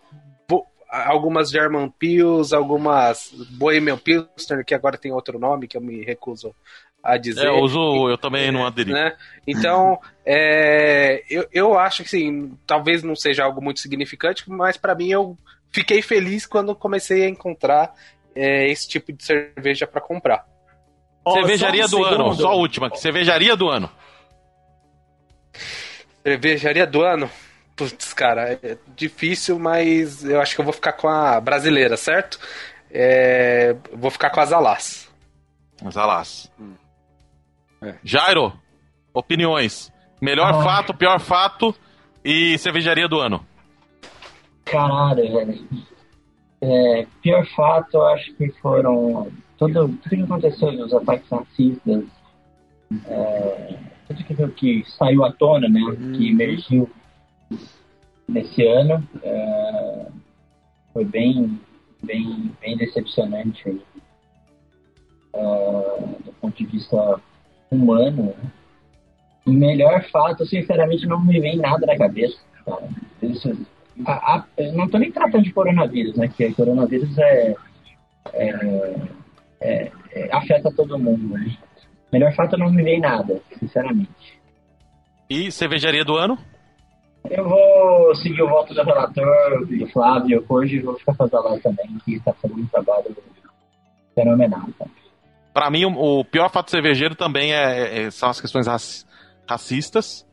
[0.90, 6.54] algumas German Pils, algumas Bohemian Pilsner, que agora tem outro nome que eu me recuso
[7.02, 7.46] a dizer.
[7.46, 8.92] É, eu uso, eu também não aderi.
[8.92, 9.16] Né?
[9.46, 14.94] Então, é, eu, eu acho que sim, talvez não seja algo muito significante, mas para
[14.94, 15.36] mim eu
[15.70, 17.94] fiquei feliz quando comecei a encontrar
[18.36, 20.46] é, esse tipo de cerveja para comprar.
[21.24, 22.14] Oh, cervejaria um do segundo.
[22.14, 22.94] ano, só a última.
[22.94, 23.90] Cervejaria do ano.
[26.22, 27.30] Cervejaria do ano?
[27.74, 32.38] Putz, cara, é difícil, mas eu acho que eu vou ficar com a brasileira, certo?
[32.90, 35.10] É, vou ficar com as Alás.
[35.84, 36.50] As Alás.
[36.58, 36.74] Hum.
[37.82, 37.94] É.
[38.02, 38.52] Jairo,
[39.12, 39.92] opiniões.
[40.20, 40.62] Melhor ah.
[40.62, 41.74] fato, pior fato
[42.24, 43.46] e cervejaria do ano.
[44.64, 45.68] Caralho, velho.
[46.60, 52.04] É, pior fato, eu acho que foram tudo, tudo que aconteceu, os ataques racistas,
[53.06, 54.48] é, tudo que,
[54.82, 56.12] que saiu à tona, né, uhum.
[56.12, 56.90] que emergiu.
[58.28, 59.06] nesse ano.
[59.22, 60.06] É,
[60.92, 61.60] foi bem,
[62.02, 63.68] bem, bem decepcionante
[65.34, 67.20] uh, do ponto de vista
[67.70, 68.34] humano.
[68.42, 68.50] Né?
[69.46, 72.38] O melhor fato, sinceramente, não me vem nada na cabeça.
[72.64, 72.78] Tá?
[74.04, 76.28] A, a, não estou nem tratando de coronavírus, né?
[76.28, 77.54] Que coronavírus é,
[78.32, 78.94] é,
[79.60, 81.34] é, é, afeta todo mundo.
[81.34, 81.56] Né?
[82.12, 84.40] Melhor fato não me vem nada, sinceramente.
[85.28, 86.38] E cervejaria do ano?
[87.28, 91.98] Eu vou seguir o voto do relator, do Flávio, hoje vou ficar fazendo lá também,
[92.04, 93.16] que está fazendo um trabalho
[94.14, 94.68] fenomenal.
[94.78, 94.86] Tá?
[95.52, 98.66] Para mim, o pior fato cervejeiro também é, é, são as questões
[99.48, 100.24] racistas.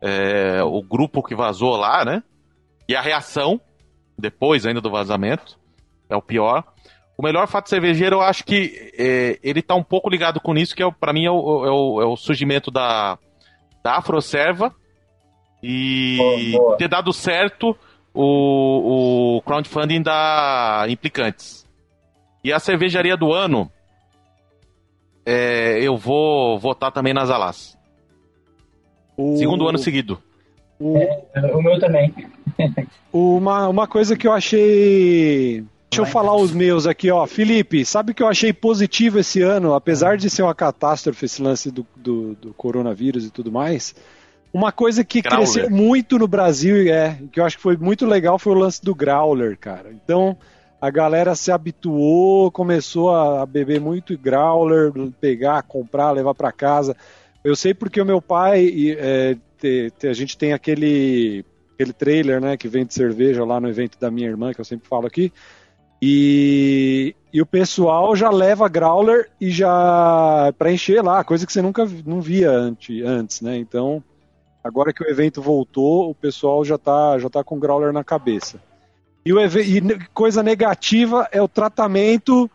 [0.00, 2.24] É, o grupo que vazou lá, né?
[2.88, 3.60] E a reação,
[4.18, 5.58] depois ainda do vazamento,
[6.08, 6.64] é o pior.
[7.16, 10.74] O melhor fato cervejeiro, eu acho que é, ele tá um pouco ligado com isso,
[10.74, 13.18] que é, para mim é o, é o, é o surgimento da,
[13.82, 14.74] da Afroserva
[15.62, 16.76] e boa, boa.
[16.76, 17.76] ter dado certo
[18.12, 21.66] o, o crowdfunding da Implicantes.
[22.42, 23.70] E a cervejaria do ano,
[25.24, 27.78] é, eu vou votar também nas Alas.
[29.16, 29.36] O...
[29.36, 30.20] Segundo ano seguido.
[30.82, 32.12] O, é, o meu também.
[33.12, 35.64] uma, uma coisa que eu achei.
[35.88, 37.26] Deixa eu falar os meus aqui, ó.
[37.26, 41.40] Felipe, sabe o que eu achei positivo esse ano, apesar de ser uma catástrofe esse
[41.42, 43.94] lance do, do, do coronavírus e tudo mais?
[44.52, 45.46] Uma coisa que Growler.
[45.46, 48.82] cresceu muito no Brasil, é, que eu acho que foi muito legal, foi o lance
[48.82, 49.92] do Growler, cara.
[49.92, 50.36] Então,
[50.80, 56.96] a galera se habituou, começou a beber muito Growler, pegar, comprar, levar para casa.
[57.44, 61.44] Eu sei porque o meu pai, é, te, te, a gente tem aquele,
[61.74, 64.88] aquele trailer, né, que vende cerveja lá no evento da minha irmã, que eu sempre
[64.88, 65.32] falo aqui.
[66.00, 71.62] E, e o pessoal já leva growler e já para encher lá, coisa que você
[71.62, 73.56] nunca não via antes, antes, né?
[73.56, 74.02] Então,
[74.62, 78.62] Agora que o evento voltou, o pessoal já está já tá com Growler na cabeça.
[79.24, 82.50] E, o e coisa negativa é o tratamento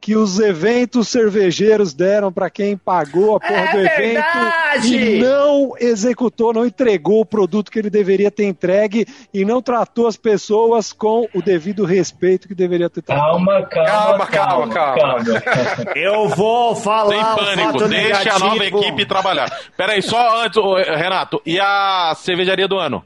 [0.00, 5.74] que os eventos cervejeiros deram para quem pagou a porra é do evento e não
[5.78, 10.92] executou, não entregou o produto que ele deveria ter entregue e não tratou as pessoas
[10.92, 13.30] com o devido respeito que deveria ter tratado.
[13.30, 14.94] Calma, calma, calma, calma.
[14.94, 15.24] calma.
[15.94, 19.50] Eu vou falar Sem pânico, deixa a nova equipe trabalhar.
[19.76, 20.60] Pera aí, só antes,
[20.96, 23.04] Renato, e a cervejaria do ano?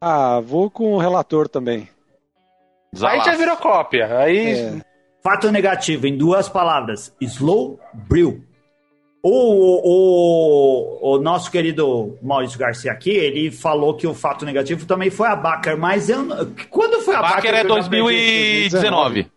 [0.00, 1.88] Ah, vou com o relator também.
[3.02, 4.18] Aí já virou cópia.
[4.18, 4.91] Aí é.
[5.22, 8.42] Fato negativo, em duas palavras: slow brew.
[9.24, 9.30] O,
[9.84, 15.28] o, o, nosso querido Maurício Garcia aqui, ele falou que o fato negativo também foi
[15.28, 16.26] a Baker, mas eu,
[16.68, 17.54] quando foi a, a Baker?
[17.54, 19.30] é 2019.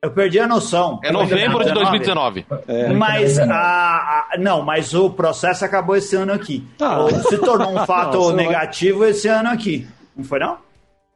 [0.00, 0.98] Eu perdi a noção.
[1.04, 2.46] É novembro de 2019.
[2.66, 6.66] É, mas a, a, não, mas o processo acabou esse ano aqui.
[6.80, 7.06] Ah.
[7.28, 9.10] Se tornou um fato não, negativo vai...
[9.10, 9.86] esse ano aqui.
[10.16, 10.56] Não foi não?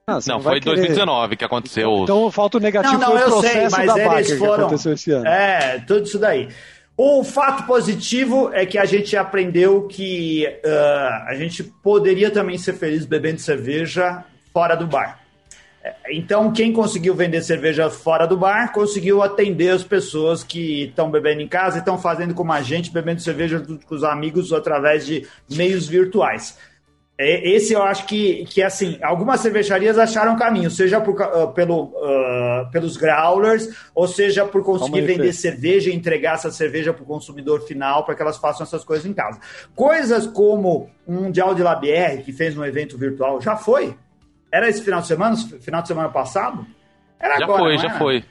[0.09, 0.77] Ah, não, foi em querer...
[0.77, 2.05] 2019 que aconteceu.
[2.05, 4.55] Então, falta o negativo não, não, processo sei, mas da eles foram...
[4.55, 5.27] que aconteceu esse ano.
[5.27, 6.49] É, tudo isso daí.
[6.97, 12.75] O fato positivo é que a gente aprendeu que uh, a gente poderia também ser
[12.75, 15.19] feliz bebendo cerveja fora do bar.
[15.83, 21.11] É, então, quem conseguiu vender cerveja fora do bar conseguiu atender as pessoas que estão
[21.11, 25.05] bebendo em casa e estão fazendo como a gente, bebendo cerveja com os amigos através
[25.05, 26.57] de meios virtuais.
[27.19, 31.85] É, esse eu acho que, que assim, algumas cervejarias acharam caminho, seja por, uh, pelo,
[31.85, 37.07] uh, pelos growlers, ou seja por conseguir vender cerveja e entregar essa cerveja para o
[37.07, 39.41] consumidor final para que elas façam essas coisas em casa.
[39.75, 43.97] Coisas como um Mundial de Labier, que fez um evento virtual, já foi?
[44.53, 46.67] Era esse final de semana, final de semana passado?
[47.19, 48.25] Era já agora, foi, já foi.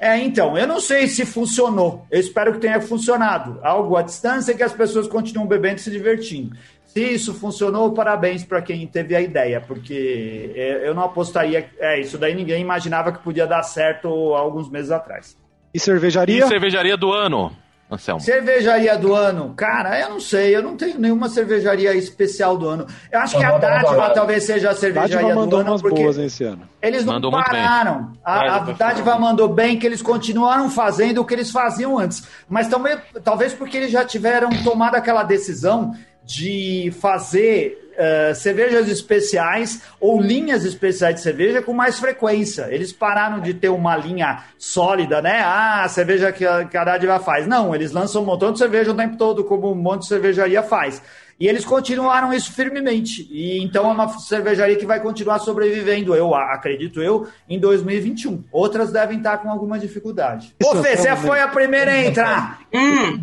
[0.00, 2.06] É, então, eu não sei se funcionou.
[2.10, 3.60] Eu espero que tenha funcionado.
[3.62, 6.56] Algo à distância que as pessoas continuam bebendo e se divertindo.
[6.96, 10.50] Se isso funcionou, parabéns para quem teve a ideia, porque
[10.82, 11.68] eu não apostaria.
[11.78, 15.36] É, isso daí ninguém imaginava que podia dar certo alguns meses atrás.
[15.74, 16.42] E cervejaria?
[16.42, 17.52] E cervejaria do ano,
[17.90, 18.22] Anselmo?
[18.22, 19.52] Cervejaria do ano?
[19.54, 22.86] Cara, eu não sei, eu não tenho nenhuma cervejaria especial do ano.
[23.12, 25.70] Eu acho que a Dádiva talvez seja a cervejaria Dádiva mandou do ano.
[25.72, 26.66] Umas boas esse ano.
[26.80, 28.12] Eles não mandou pararam.
[28.24, 32.26] A, a Dádiva mandou bem que eles continuaram fazendo o que eles faziam antes.
[32.48, 35.92] Mas também, talvez porque eles já tiveram tomado aquela decisão
[36.26, 42.66] de fazer uh, cervejas especiais ou linhas especiais de cerveja com mais frequência.
[42.70, 45.40] Eles pararam de ter uma linha sólida, né?
[45.40, 47.46] Ah, a cerveja que a, que a Dádiva faz.
[47.46, 50.62] Não, eles lançam um montão de cerveja o tempo todo, como um monte de cervejaria
[50.62, 51.00] faz.
[51.38, 53.28] E eles continuaram isso firmemente.
[53.30, 58.42] E então é uma cervejaria que vai continuar sobrevivendo, eu acredito eu, em 2021.
[58.50, 60.56] Outras devem estar com alguma dificuldade.
[60.64, 62.60] Ô, Fê, você foi a primeira a entrar.
[62.74, 63.22] hum.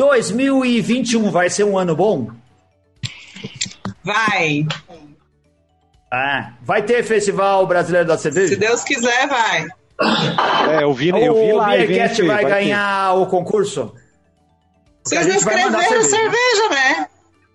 [0.00, 2.30] 2021 vai ser um ano bom?
[4.02, 4.66] Vai.
[6.10, 8.54] Ah, vai ter Festival Brasileiro da Cerveja?
[8.54, 9.66] Se Deus quiser, vai.
[10.70, 11.68] É, eu vi, eu vi o lá.
[11.68, 13.18] Beercast vai, vai ganhar ter.
[13.18, 13.94] o concurso?
[15.04, 16.08] Vocês não escreveram cerveja.
[16.08, 17.06] cerveja, né?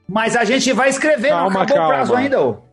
[0.07, 1.87] Mas a gente vai escrever, calma, não acabou calma.
[1.87, 2.41] o prazo ainda.
[2.43, 2.64] Ô.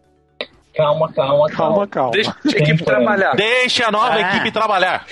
[0.74, 1.86] Calma, calma, calma.
[1.86, 2.10] calma.
[2.12, 3.34] Deixa a equipe trabalhar.
[3.36, 4.22] Deixa a nova é.
[4.22, 5.06] equipe trabalhar.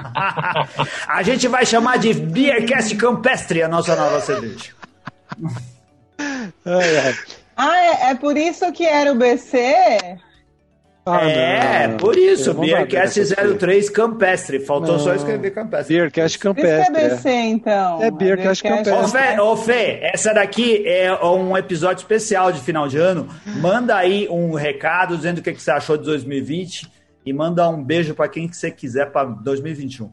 [1.06, 4.74] a gente vai chamar de Beercast Campestre a nossa nova cerveja.
[7.56, 10.18] Ah, é, é por isso que era o BC?
[11.08, 13.20] Ah, é, não, por isso, Beercast
[13.58, 14.58] 03 Campestre.
[14.58, 14.98] Faltou não.
[14.98, 15.94] só escrever Campestre.
[15.94, 16.80] Beercast Campestre.
[16.80, 18.02] Isso é BC, então.
[18.02, 18.92] É Beercast Campestre.
[18.92, 23.28] Ô Fê, ô, Fê, essa daqui é um episódio especial de final de ano.
[23.60, 26.90] Manda aí um recado dizendo o que você achou de 2020
[27.24, 30.10] e manda um beijo para quem que você quiser para 2021.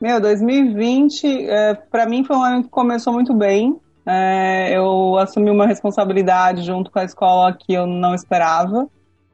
[0.00, 3.76] Meu, 2020, é, para mim foi um ano que começou muito bem.
[4.06, 8.88] É, eu assumi uma responsabilidade junto com a escola que eu não esperava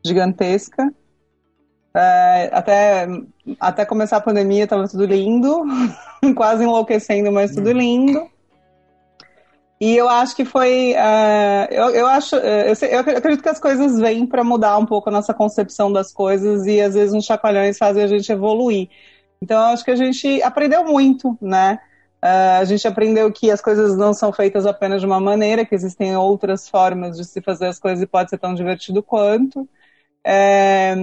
[0.05, 0.93] gigantesca.
[1.97, 3.07] É, até,
[3.61, 5.62] até começar a pandemia estava tudo lindo,
[6.35, 8.29] quase enlouquecendo, mas tudo lindo.
[9.81, 10.95] E eu acho que foi.
[10.95, 12.37] Uh, eu, eu acho.
[12.37, 15.93] É, eu, eu, acredito que as coisas vêm para mudar um pouco a nossa concepção
[15.93, 18.88] das coisas e às vezes uns chacoalhões fazem a gente evoluir.
[19.43, 21.79] Então eu acho que a gente aprendeu muito, né?
[22.25, 25.75] Uh, a gente aprendeu que as coisas não são feitas apenas de uma maneira, que
[25.75, 29.69] existem outras formas de se fazer as coisas e pode ser tão divertido quanto.
[30.25, 30.95] É,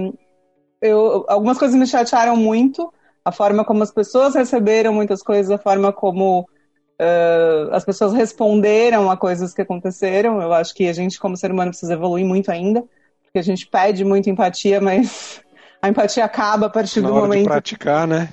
[0.82, 2.92] eu, algumas coisas me chatearam muito,
[3.24, 9.08] a forma como as pessoas receberam muitas coisas, a forma como uh, as pessoas responderam
[9.08, 10.42] a coisas que aconteceram.
[10.42, 12.82] Eu acho que a gente, como ser humano, precisa evoluir muito ainda,
[13.22, 15.40] porque a gente pede muita empatia, mas
[15.80, 17.44] a empatia acaba a partir Na do hora momento.
[17.44, 18.30] De praticar, né?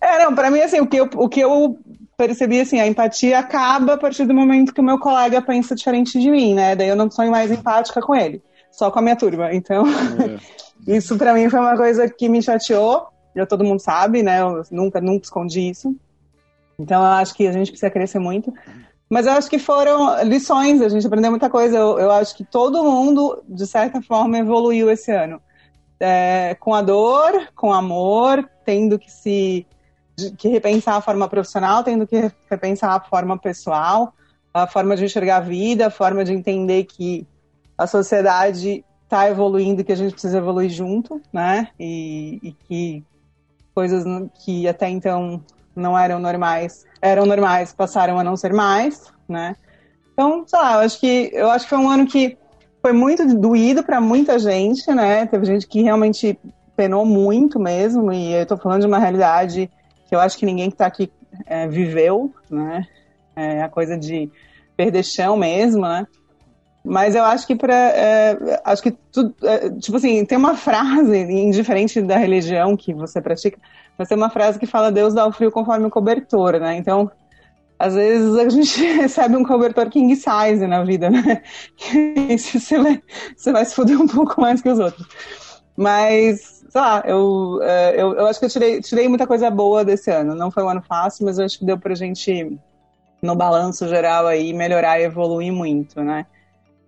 [0.00, 1.78] É, não, pra mim, assim, o que, eu, o que eu
[2.16, 6.20] percebi, assim, a empatia acaba a partir do momento que o meu colega pensa diferente
[6.20, 6.76] de mim, né?
[6.76, 8.42] Daí eu não sou mais empática com ele
[8.78, 9.52] só com a minha turma.
[9.52, 10.38] Então, é.
[10.96, 13.08] isso para mim foi uma coisa que me chateou.
[13.34, 14.40] Já todo mundo sabe, né?
[14.40, 15.94] Eu nunca, nunca escondi isso.
[16.78, 18.54] Então, eu acho que a gente precisa crescer muito.
[19.10, 21.76] Mas eu acho que foram lições, a gente aprendeu muita coisa.
[21.76, 25.40] Eu, eu acho que todo mundo, de certa forma, evoluiu esse ano.
[25.98, 29.66] É, com a dor, com amor, tendo que se
[30.36, 34.12] que repensar a forma profissional, tendo que repensar a forma pessoal,
[34.52, 37.26] a forma de enxergar a vida, a forma de entender que
[37.78, 41.68] a sociedade está evoluindo que a gente precisa evoluir junto, né?
[41.78, 43.04] E, e, que
[43.74, 44.04] coisas
[44.44, 45.42] que até então
[45.74, 49.54] não eram normais, eram normais, passaram a não ser mais, né?
[50.12, 52.36] Então, sei lá, eu acho que eu acho que foi um ano que
[52.82, 55.24] foi muito doído para muita gente, né?
[55.26, 56.38] Teve gente que realmente
[56.76, 59.70] penou muito mesmo, e eu estou falando de uma realidade
[60.08, 61.10] que eu acho que ninguém que está aqui
[61.46, 62.86] é, viveu, né?
[63.34, 64.30] É a coisa de
[64.76, 66.06] perder chão mesmo, né?
[66.88, 71.18] Mas eu acho que para é, acho que tudo, é, tipo assim, tem uma frase,
[71.18, 73.58] indiferente da religião que você pratica,
[73.98, 76.76] mas tem uma frase que fala Deus dá o frio conforme o cobertor, né?
[76.78, 77.10] Então,
[77.78, 81.42] às vezes a gente recebe um cobertor king size na vida, né?
[82.38, 83.02] Você vai,
[83.36, 85.06] você vai se fuder um pouco mais que os outros.
[85.76, 89.84] Mas, sei lá, eu, é, eu, eu acho que eu tirei, tirei muita coisa boa
[89.84, 90.34] desse ano.
[90.34, 92.58] Não foi um ano fácil, mas eu acho que deu pra gente,
[93.22, 96.26] no balanço geral aí, melhorar e evoluir muito, né?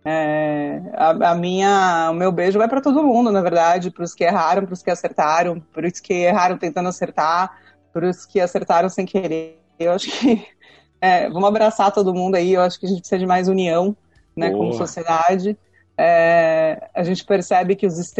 [0.04, 4.14] É, a, a, minha, o meu beijo vai para todo mundo, na verdade, para os
[4.14, 7.58] que erraram, para os que acertaram, para os que erraram tentando acertar,
[7.92, 9.60] para os que acertaram sem querer.
[9.78, 10.46] Eu acho que
[11.00, 12.54] é, vamos abraçar todo mundo aí.
[12.54, 13.96] Eu acho que a gente precisa de mais união,
[14.34, 15.56] né, como sociedade.
[15.98, 18.14] É, a gente percebe que os,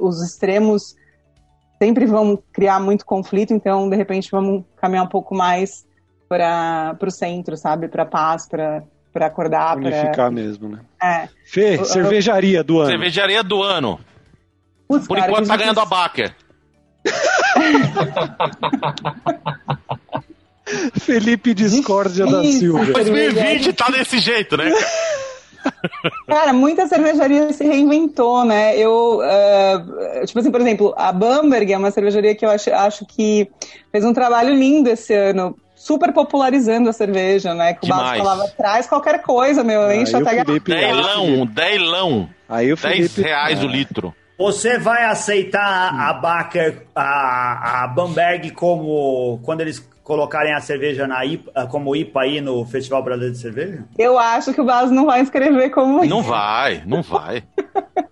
[0.00, 0.94] os extremos
[1.82, 5.84] sempre vão criar muito conflito, então de repente vamos caminhar um pouco mais
[6.28, 8.82] para o centro, sabe, para paz, para
[9.16, 9.78] para acordar.
[9.78, 10.30] Unificar pra...
[10.30, 10.80] mesmo, né?
[11.02, 11.26] É.
[11.46, 12.90] Fê, cervejaria do ano.
[12.90, 13.98] Cervejaria do ano.
[14.86, 16.34] Putz, Por cara, enquanto tá ganhando a Baker.
[21.00, 22.84] Felipe Discórdia da Silva.
[22.84, 24.70] 2020 tá desse jeito, né?
[26.28, 28.76] Cara, muita cervejaria se reinventou, né?
[28.76, 33.06] Eu, uh, tipo assim, por exemplo, a Bamberg é uma cervejaria que eu acho, acho
[33.06, 33.50] que
[33.90, 37.74] fez um trabalho lindo esse ano super popularizando a cerveja, né?
[37.74, 42.28] Que o Bato falava, traz qualquer coisa, meu, enche até Felipe, Deilão, deilão.
[42.48, 43.64] Aí o Felipe, 10 reais é.
[43.64, 44.14] o litro.
[44.38, 51.24] Você vai aceitar a Baker, a, a Bamberg como quando eles colocarem a cerveja na
[51.24, 53.84] IPA, como IPA aí no Festival Brasileiro de Cerveja?
[53.98, 57.42] Eu acho que o Baso não vai escrever como Não vai, não vai.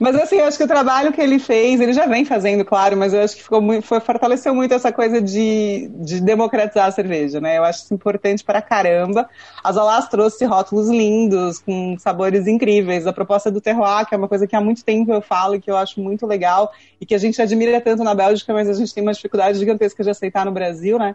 [0.00, 2.96] Mas assim, eu acho que o trabalho que ele fez, ele já vem fazendo, claro,
[2.96, 6.90] mas eu acho que ficou muito, foi, fortaleceu muito essa coisa de, de democratizar a
[6.90, 7.58] cerveja, né?
[7.58, 9.28] Eu acho isso importante para caramba.
[9.62, 13.06] As Alas trouxe rótulos lindos, com sabores incríveis.
[13.06, 15.60] A proposta do terroir, que é uma coisa que há muito tempo eu falo e
[15.60, 18.72] que eu acho muito legal e que a gente admira tanto na Bélgica, mas a
[18.72, 21.14] gente tem uma dificuldade gigantesca de aceitar no Brasil, né?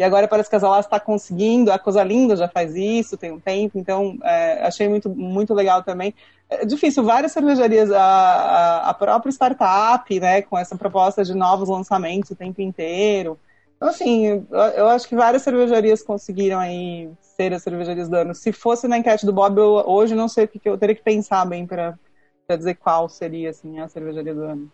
[0.00, 3.32] E agora parece que a Zalas está conseguindo, a Coisa Linda já faz isso, tem
[3.32, 6.14] um tempo, então é, achei muito, muito legal também.
[6.48, 12.30] É difícil, várias cervejarias, a, a própria startup, né, com essa proposta de novos lançamentos
[12.30, 13.38] o tempo inteiro.
[13.76, 18.34] Então, assim, eu, eu acho que várias cervejarias conseguiram aí ser as cervejarias do ano.
[18.34, 21.02] Se fosse na enquete do Bob, eu, hoje não sei o que, eu teria que
[21.02, 21.94] pensar bem para
[22.48, 24.72] dizer qual seria, assim, a cervejaria do ano.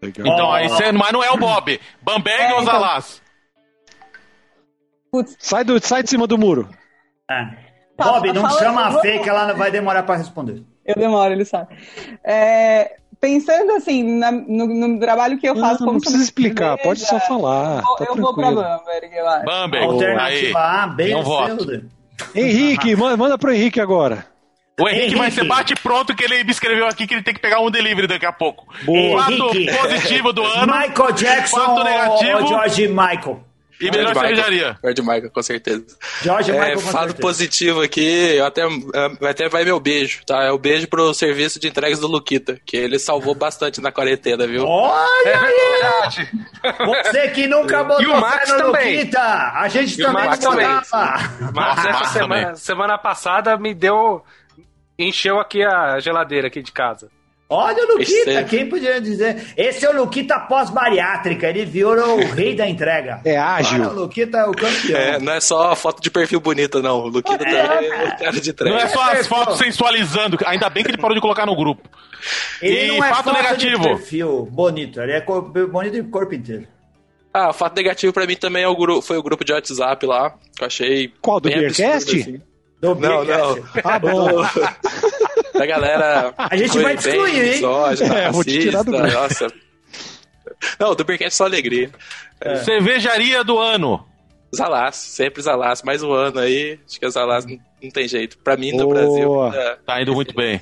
[0.00, 0.24] Legal.
[0.24, 1.80] Então, aí você, mas não é o Bob.
[2.00, 3.26] Bambeg é, ou então, Zalas?
[5.18, 5.36] Putz.
[5.38, 6.68] Sai, do, sai de cima do muro.
[7.30, 7.48] É.
[7.96, 10.62] Tá, Bob, não chama a Fê que ela vai demorar para responder.
[10.86, 11.76] Eu demoro, ele sabe.
[12.22, 15.92] É, pensando assim, na, no, no, trabalho que eu faço não, como.
[15.94, 17.82] Não precisa explicar, pode só falar.
[17.82, 19.44] Eu, tá eu vou pra Bamberg, eu acho.
[19.44, 21.82] Bamberg, Alternativa A, bem não voto.
[22.34, 24.24] Henrique, manda, manda pro Henrique agora.
[24.80, 27.34] O Henrique, Henrique, vai ser bate pronto que ele me escreveu aqui que ele tem
[27.34, 28.64] que pegar um delivery daqui a pouco.
[28.84, 29.24] Boa.
[29.24, 29.50] Fato
[29.82, 30.72] positivo do ano.
[30.72, 32.38] Michael Jackson fato negativo.
[32.38, 33.47] ou George Michael?
[33.80, 34.76] E melhor cervejaria.
[34.82, 35.84] George Michael, com certeza.
[36.22, 37.14] George é, Michael, com certeza.
[37.14, 40.44] positivo aqui, até, é, até vai meu beijo, tá?
[40.44, 44.46] É o beijo pro serviço de entregas do Luquita, que ele salvou bastante na quarentena,
[44.46, 44.64] viu?
[44.64, 46.30] Olha é verdade.
[46.86, 48.96] Você que nunca botou e o Max no também.
[48.96, 50.66] Luquita, a gente e também não também.
[50.66, 54.24] Max, essa semana, semana passada me deu...
[54.98, 57.08] Encheu aqui a geladeira aqui de casa.
[57.50, 59.54] Olha o Luquita, quem podia dizer?
[59.56, 63.22] Esse é o Luquita pós-bariátrica, ele virou o rei da entrega.
[63.24, 63.80] É ágil.
[63.80, 64.98] Olha, o Luquita é o campeão.
[64.98, 66.98] É, não é só foto de perfil bonita, não.
[67.04, 67.66] O Luquita é.
[67.66, 68.76] também é o cara de entrega.
[68.76, 71.88] Não é só as fotos sensualizando, ainda bem que ele parou de colocar no grupo.
[72.60, 73.82] Ele e não é fato negativo.
[73.82, 76.66] De perfil bonito, ele é bonito de corpo inteiro.
[77.32, 80.04] Ah, o fato negativo pra mim também é o grupo, foi o grupo de WhatsApp
[80.04, 81.12] lá, que eu achei.
[81.22, 82.14] Qual, do Beercast?
[82.14, 82.42] Assim.
[82.80, 83.56] Do não, não.
[83.82, 84.44] Ah, bom.
[85.58, 86.34] da galera.
[86.36, 87.60] A gente vai excluir, hein?
[87.60, 89.52] Soja, é, racista, vou te tirar do nossa.
[90.78, 91.90] Não, do Beercast é só alegria.
[92.40, 92.56] É.
[92.56, 94.04] Cervejaria do ano.
[94.54, 96.78] Zalás, sempre Zalás, mais um ano aí.
[96.88, 98.38] Acho que a Zalás não, não tem jeito.
[98.38, 98.94] Pra mim, no Boa.
[98.94, 99.46] Brasil.
[99.54, 99.76] É...
[99.84, 100.60] Tá indo muito bem.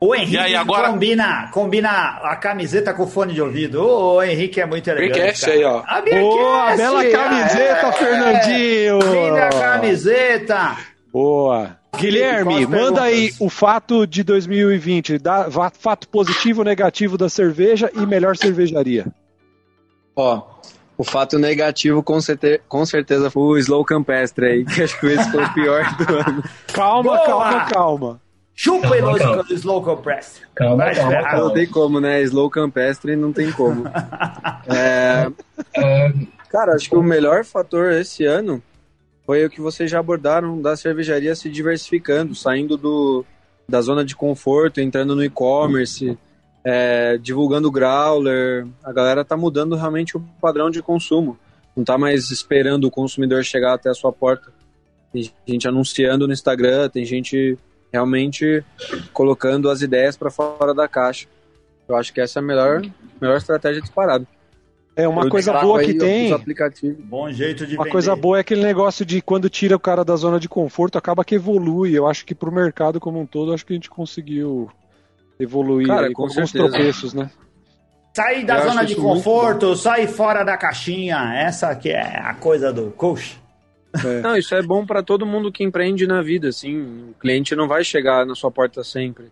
[0.00, 0.88] O Henrique aí, agora...
[0.88, 1.90] combina, combina
[2.22, 3.86] a camiseta com o fone de ouvido.
[3.86, 5.12] O Henrique é muito elegante.
[5.12, 5.82] Beercast aí, ó.
[5.86, 8.98] A Boa, bela camiseta, é, Fernandinho.
[8.98, 10.76] Linda camiseta.
[11.12, 11.79] Boa.
[11.96, 18.36] Guilherme, manda aí o fato de 2020, da, fato positivo, negativo da cerveja e melhor
[18.36, 19.06] cervejaria.
[20.14, 20.42] Ó,
[20.96, 25.06] o fato negativo com, certe com certeza foi o Slow Campestre aí, que acho que
[25.06, 26.44] esse foi o pior do ano.
[26.72, 27.26] Calma, Boa!
[27.26, 28.20] calma, calma.
[28.54, 29.44] Chupa calma, calma.
[29.50, 30.46] Slow Campestre.
[30.54, 31.38] Calma, calma, calma.
[31.38, 32.22] Não tem como, né?
[32.22, 33.84] Slow Campestre não tem como.
[34.68, 35.30] é...
[36.50, 38.62] Cara, acho que o melhor fator esse ano
[39.30, 43.24] foi o que vocês já abordaram da cervejaria se diversificando, saindo do,
[43.68, 46.18] da zona de conforto, entrando no e-commerce,
[46.64, 48.66] é, divulgando growler.
[48.82, 51.38] A galera tá mudando realmente o padrão de consumo.
[51.76, 54.52] Não tá mais esperando o consumidor chegar até a sua porta.
[55.12, 57.56] Tem gente anunciando no Instagram, tem gente
[57.92, 58.64] realmente
[59.12, 61.28] colocando as ideias para fora da caixa.
[61.88, 62.82] Eu acho que essa é a melhor,
[63.20, 64.26] melhor estratégia disparada.
[64.96, 66.30] É uma eu coisa boa que tem.
[67.00, 67.92] Bom jeito de Uma vender.
[67.92, 71.24] coisa boa é aquele negócio de quando tira o cara da zona de conforto, acaba
[71.24, 71.96] que evolui.
[71.96, 74.70] Eu acho que pro mercado como um todo, acho que a gente conseguiu
[75.38, 77.30] evoluir cara, aí, com, com alguns tropeços, né?
[78.14, 81.32] Sair da eu zona de conforto, sair fora da caixinha.
[81.34, 83.40] Essa que é a coisa do coach.
[84.04, 84.20] É.
[84.20, 87.10] Não, isso é bom para todo mundo que empreende na vida, assim.
[87.10, 89.26] O cliente não vai chegar na sua porta sempre.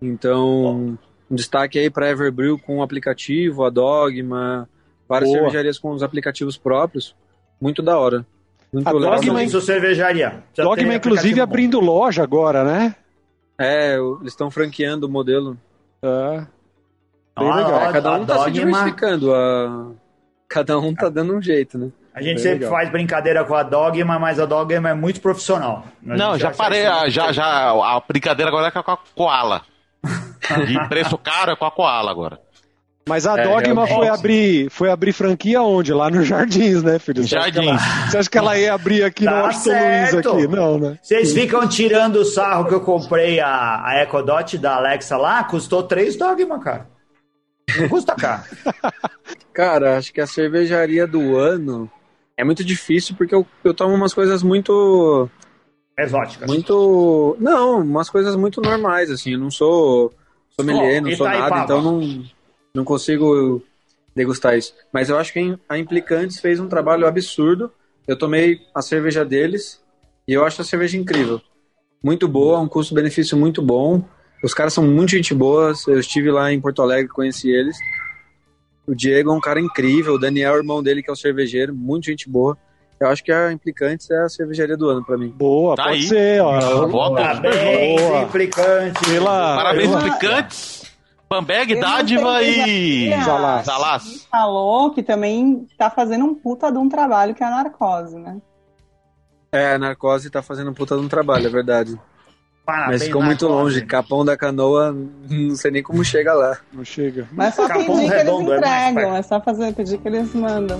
[0.00, 0.98] Então,
[1.30, 4.68] um destaque aí para Everbrew com o aplicativo, a Dogma,
[5.08, 5.40] Várias Boa.
[5.40, 7.16] cervejarias com os aplicativos próprios.
[7.60, 8.26] Muito da hora.
[8.72, 9.14] Muito a legal.
[9.16, 10.42] Dogma, isso, cervejaria.
[10.52, 12.94] Já Dogma, inclusive, abrindo loja agora, né?
[13.58, 15.56] É, eles estão franqueando o modelo.
[16.02, 16.46] É.
[17.38, 17.80] Bem ah, legal.
[17.80, 18.44] É, cada um tá Dogma...
[18.44, 19.34] se diversificando.
[19.34, 19.90] A...
[20.48, 21.90] Cada um tá dando um jeito, né?
[22.14, 22.72] A gente Bem sempre legal.
[22.72, 25.84] faz brincadeira com a Dogma, mas a Dogma é muito profissional.
[26.02, 29.62] Não, já parei, já, já, a brincadeira agora é com a Koala.
[30.66, 32.40] De preço caro é com a Koala agora.
[33.08, 35.92] Mas a é, Dogma foi abrir, foi abrir franquia onde?
[35.94, 37.22] Lá no Jardins, né, filho?
[37.22, 37.66] Você Jardins.
[37.66, 40.46] Acha ela, você acha que ela ia abrir aqui tá no Austin Luiz aqui?
[40.46, 40.98] Não, né?
[41.02, 45.82] Vocês ficam tirando o sarro que eu comprei a, a Ecodot da Alexa lá, custou
[45.82, 46.86] 3 Dogma, cara.
[47.80, 48.42] Não custa caro.
[49.52, 51.90] cara, acho que a cervejaria do ano
[52.36, 55.28] é muito difícil porque eu, eu tomo umas coisas muito...
[55.98, 56.46] Exóticas.
[56.46, 57.36] Muito...
[57.40, 59.32] Não, umas coisas muito normais, assim.
[59.32, 60.12] Eu não sou
[60.50, 62.22] sommelier, não sou nada, então não,
[62.78, 63.62] não consigo
[64.14, 64.74] degustar isso.
[64.92, 67.70] Mas eu acho que a Implicantes fez um trabalho absurdo.
[68.06, 69.82] Eu tomei a cerveja deles
[70.26, 71.40] e eu acho a cerveja incrível.
[72.02, 74.02] Muito boa, um custo-benefício muito bom.
[74.42, 75.72] Os caras são muito gente boa.
[75.86, 77.76] Eu estive lá em Porto Alegre, conheci eles.
[78.86, 80.14] O Diego é um cara incrível.
[80.14, 82.56] O Daniel, irmão dele, que é o cervejeiro, muito gente boa.
[83.00, 85.28] Eu acho que a Implicantes é a cervejaria do ano pra mim.
[85.28, 86.02] Boa, tá pode aí.
[86.02, 86.86] ser, ó.
[86.86, 87.14] Voto.
[87.14, 89.08] Parabéns, Implicantes.
[89.08, 90.06] Pela, Parabéns, pela...
[90.06, 90.77] Implicantes.
[91.28, 93.66] Pambeg, Dádiva e Zalas.
[93.66, 94.26] Zalas.
[94.30, 98.38] Falou que também tá fazendo um puta de um trabalho que é a narcose, né?
[99.52, 101.98] É, a narcose tá fazendo um puta de um trabalho, é verdade.
[102.64, 103.84] Parabéns, Mas ficou muito longe.
[103.86, 104.94] Capão da Canoa,
[105.30, 106.58] não sei nem como chega lá.
[106.70, 107.26] Não chega.
[107.32, 110.78] Mas só Capão pedir que eles entregam, é, é só fazer, pedir que eles mandam.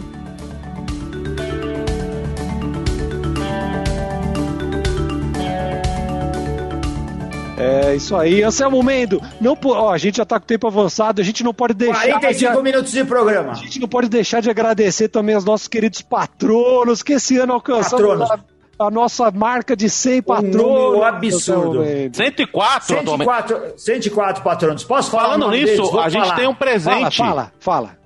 [7.58, 8.42] É isso aí.
[8.42, 11.52] Anselmo Mendo, não, ó, a gente já tá com o tempo avançado, a gente não
[11.52, 12.18] pode deixar.
[12.18, 13.52] 45 de, minutos de programa.
[13.52, 17.52] A gente não pode deixar de agradecer também aos nossos queridos patronos que esse ano
[17.54, 18.22] alcançaram.
[18.22, 18.38] A,
[18.78, 20.98] a nossa marca de 100 patronos.
[20.98, 21.84] Um absurdo.
[22.12, 24.84] 104, 104, 104 patronos.
[24.84, 25.30] Posso falar?
[25.30, 26.36] Falando nisso, a gente falar.
[26.36, 27.16] tem um presente.
[27.16, 27.97] Fala, fala, fala.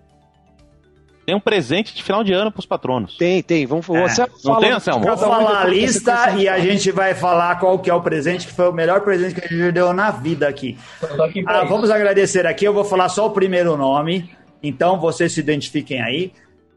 [1.24, 3.16] Tem um presente de final de ano pros patronos.
[3.16, 3.64] Tem, tem.
[3.64, 4.08] Vamos é.
[4.08, 5.04] Você Não tem, Anselmo?
[5.04, 8.52] Vou falar a lista e a gente vai falar qual que é o presente, que
[8.52, 10.76] foi o melhor presente que a gente deu na vida aqui.
[11.24, 12.64] aqui ah, vamos agradecer aqui.
[12.64, 14.30] Eu vou falar só o primeiro nome.
[14.62, 16.32] Então, vocês se identifiquem aí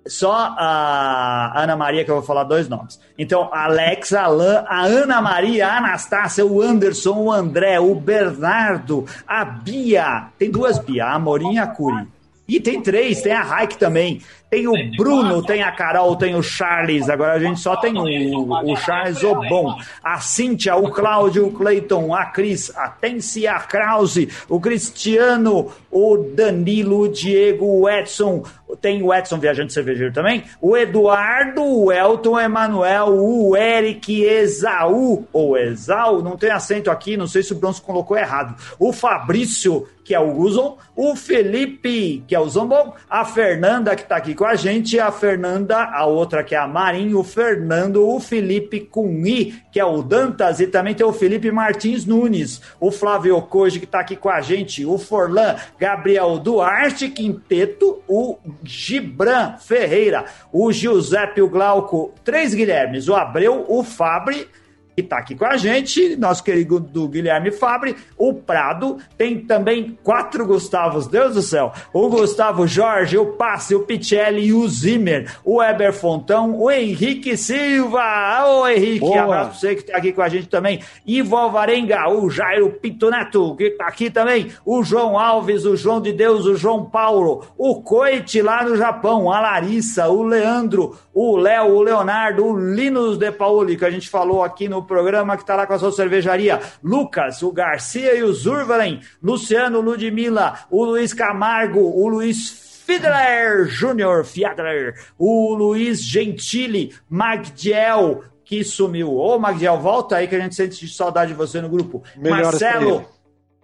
[0.07, 2.99] só a Ana Maria, que eu vou falar dois nomes.
[3.17, 9.43] Então, Alex, Alan, a Ana Maria, a Anastácia, o Anderson, o André, o Bernardo, a
[9.43, 10.27] Bia.
[10.37, 12.07] Tem duas Bia, a Amorim e a Curi.
[12.47, 14.21] E tem três, tem a Raik também.
[14.49, 17.09] Tem o Bruno, tem a Carol, tem o Charles.
[17.09, 19.75] Agora a gente só tem o, o Charles Obon.
[20.03, 26.17] A Cíntia, o Cláudio, o Cleiton, a Cris, a Tensia a Krause, o Cristiano, o
[26.17, 28.43] Danilo, o Diego, o Edson.
[28.81, 30.43] Tem o Edson Viajante Cervejeiro também.
[30.61, 37.15] O Eduardo, o Elton, o Emanuel, o Eric, Esaú, ou Exau, não tem acento aqui,
[37.15, 38.55] não sei se o Bronson colocou errado.
[38.77, 44.03] O Fabrício, que é o Guzon, o Felipe, que é o Zombon, a Fernanda, que
[44.03, 48.07] está aqui com a gente, a Fernanda, a outra que é a Marinho, o Fernando,
[48.07, 52.91] o Felipe Cunhi, que é o Dantas, e também tem o Felipe Martins Nunes, o
[52.91, 59.57] Flávio Koji, que está aqui com a gente, o Forlan, Gabriel Duarte, Quinteto, o Gibran
[59.57, 64.47] Ferreira, o Giuseppe, o Glauco, três Guilhermes, o Abreu, o Fabre,
[64.95, 69.97] que está aqui com a gente, nosso querido do Guilherme Fabre, o Prado, tem também
[70.01, 75.29] quatro Gustavos, Deus do céu, o Gustavo Jorge, o Passe, o Pichelli e o Zimmer,
[75.43, 79.23] o Eber Fontão, o Henrique Silva, ô Henrique, Boa.
[79.23, 83.09] abraço pra você que está aqui com a gente também, Ivo Alvarenga, o Jairo Pinto
[83.09, 87.45] Neto, que está aqui também, o João Alves, o João de Deus, o João Paulo,
[87.57, 93.17] o Coite lá no Japão, a Larissa, o Leandro, o Léo, o Leonardo, o Linus
[93.17, 95.91] de Pauli, que a gente falou aqui no programa que está lá com a sua
[95.91, 96.59] cervejaria.
[96.83, 104.23] Lucas, o Garcia e o Zurvalen, Luciano Ludmilla, o Luiz Camargo, o Luiz Fiedler Júnior,
[104.23, 109.15] Fiedler, o Luiz Gentili, Magdiel, que sumiu.
[109.15, 112.03] Ô, Magdiel, volta aí que a gente sente saudade de você no grupo.
[112.15, 113.05] Melhor Marcelo,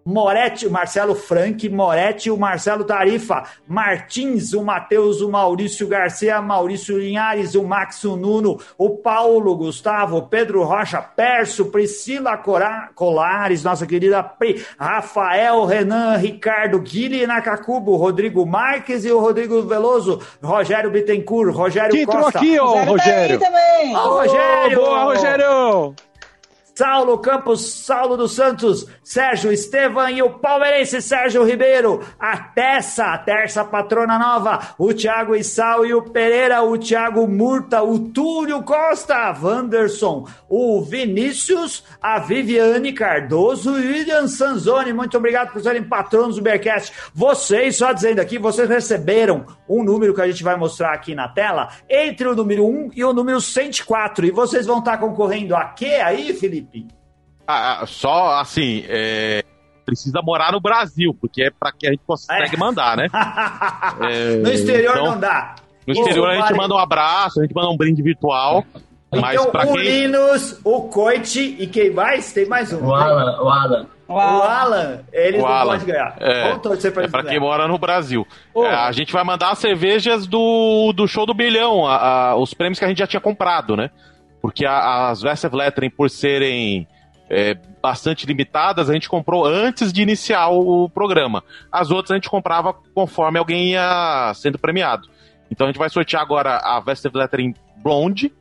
[0.06, 6.98] Moretti, o Marcelo Frank, Moretti, o Marcelo Tarifa, Martins, o Matheus, o Maurício Garcia, Maurício
[6.98, 13.86] Linhares, o Max o Nuno, o Paulo, Gustavo, Pedro Rocha, Perso, Priscila Cora, Colares, nossa
[13.86, 21.56] querida Pri, Rafael, Renan, Ricardo, Guilherme Nakakubo, Rodrigo Marques e o Rodrigo Veloso, Rogério Bittencourt,
[21.56, 22.40] Rogério que Costa.
[22.40, 23.40] aqui, ô, Rogério.
[23.40, 23.96] Também.
[23.96, 24.78] Ô, Rogério.
[24.80, 25.96] boa, Rogério.
[26.82, 32.02] Saulo Campos, Saulo dos Santos, Sérgio Estevam e o palmeirense Sérgio Ribeiro.
[32.20, 37.84] A Tessa, a terça patrona nova, o Thiago Issal e o Pereira, o Thiago Murta,
[37.84, 44.92] o Túlio Costa, Wanderson, o Vinícius, a Viviane Cardoso e o William Sanzoni.
[44.92, 46.92] Muito obrigado por serem patronos do Bearcast.
[47.14, 51.28] Vocês, só dizendo aqui, vocês receberam um número que a gente vai mostrar aqui na
[51.28, 54.26] tela, entre o número 1 e o número 104.
[54.26, 56.71] E vocês vão estar concorrendo a quê aí, Felipe?
[57.48, 59.44] Ah, ah, só assim, é,
[59.86, 62.58] precisa morar no Brasil, porque é para que a gente consegue é.
[62.58, 63.08] mandar, né?
[64.10, 65.56] é, no exterior então, não dá.
[65.86, 66.58] No exterior a gente vale.
[66.58, 68.64] manda um abraço, a gente manda um brinde virtual.
[69.14, 69.84] Mas então, o quem...
[69.84, 72.32] Linus, o Coit e quem mais?
[72.32, 72.86] Tem mais um.
[72.86, 73.42] O Alan.
[73.42, 73.88] O Alan.
[74.08, 75.72] O Alan, eles o não Alan.
[75.72, 76.16] podem ganhar.
[76.20, 78.28] É, pra, é pra quem mora no Brasil.
[78.54, 78.66] Oh.
[78.66, 82.54] É, a gente vai mandar as cervejas do, do show do bilhão, a, a, os
[82.54, 83.90] prêmios que a gente já tinha comprado, né?
[84.42, 86.88] Porque a, as Vessev Lettering, por serem
[87.30, 91.44] é, bastante limitadas, a gente comprou antes de iniciar o programa.
[91.72, 95.08] As outras a gente comprava conforme alguém ia sendo premiado.
[95.50, 98.34] Então a gente vai sortear agora a Vested Lettering Blonde,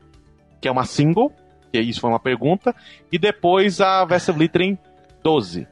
[0.60, 1.32] que é uma single,
[1.72, 2.74] que isso foi uma pergunta,
[3.12, 4.78] e depois a Vested Lettering
[5.22, 5.66] 12.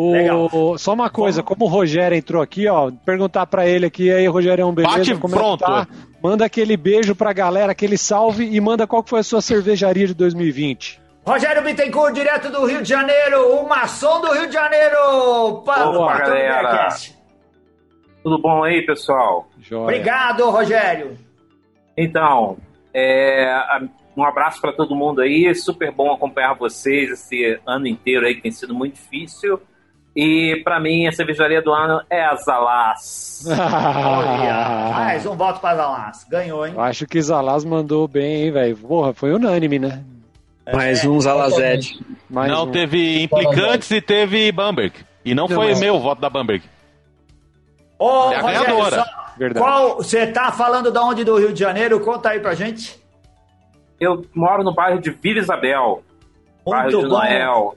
[0.00, 4.26] O, só uma coisa, como o Rogério entrou aqui, ó, perguntar para ele aqui, aí
[4.26, 5.60] Rogério, é um beleza, Bate como pronto.
[5.60, 5.86] Tá?
[6.22, 10.14] Manda aquele beijo pra galera, aquele salve e manda qual foi a sua cervejaria de
[10.14, 11.00] 2020.
[11.26, 15.62] Rogério Bittencourt, direto do Rio de Janeiro, o maçom do Rio de Janeiro.
[15.66, 16.88] Boa, galera.
[18.22, 19.48] Tudo bom aí, pessoal?
[19.58, 19.82] Joia.
[19.82, 21.18] Obrigado, Rogério.
[21.96, 22.56] Então,
[22.94, 23.54] é,
[24.16, 25.46] um abraço para todo mundo aí.
[25.46, 29.60] É super bom acompanhar vocês esse ano inteiro aí, que tem sido muito difícil.
[30.14, 33.44] E para mim, a cervejaria do ano é a Zalaz.
[34.92, 36.26] Mais um voto para Zalaz.
[36.28, 36.74] Ganhou, hein?
[36.76, 38.76] Acho que Zalaz mandou bem, hein, velho?
[38.76, 40.02] Porra, foi unânime, né?
[40.72, 42.00] Mais um Zalazete.
[42.28, 42.70] não, um.
[42.70, 44.94] teve implicantes e teve Bamberg.
[45.24, 46.64] E não, não foi meu o voto da Bamberg.
[47.98, 48.96] Ô, é a Rogério, ganhadora.
[48.96, 52.00] Só, qual, você tá falando de onde do Rio de Janeiro?
[52.00, 52.98] Conta aí pra gente.
[53.98, 56.02] Eu moro no bairro de Vila Isabel.
[56.64, 57.08] Muito bairro de bom.
[57.08, 57.74] Noel.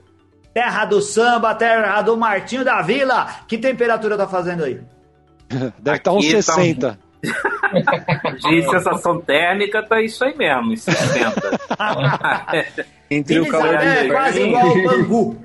[0.54, 3.26] Terra do samba, terra do Martinho da Vila.
[3.48, 4.80] Que temperatura tá fazendo aí?
[5.80, 6.90] Deve estar tá uns 60.
[6.90, 11.34] Tá de sensação térmica, tá isso aí mesmo, 60.
[13.10, 15.44] Entre o calor é quase igual o Bangu.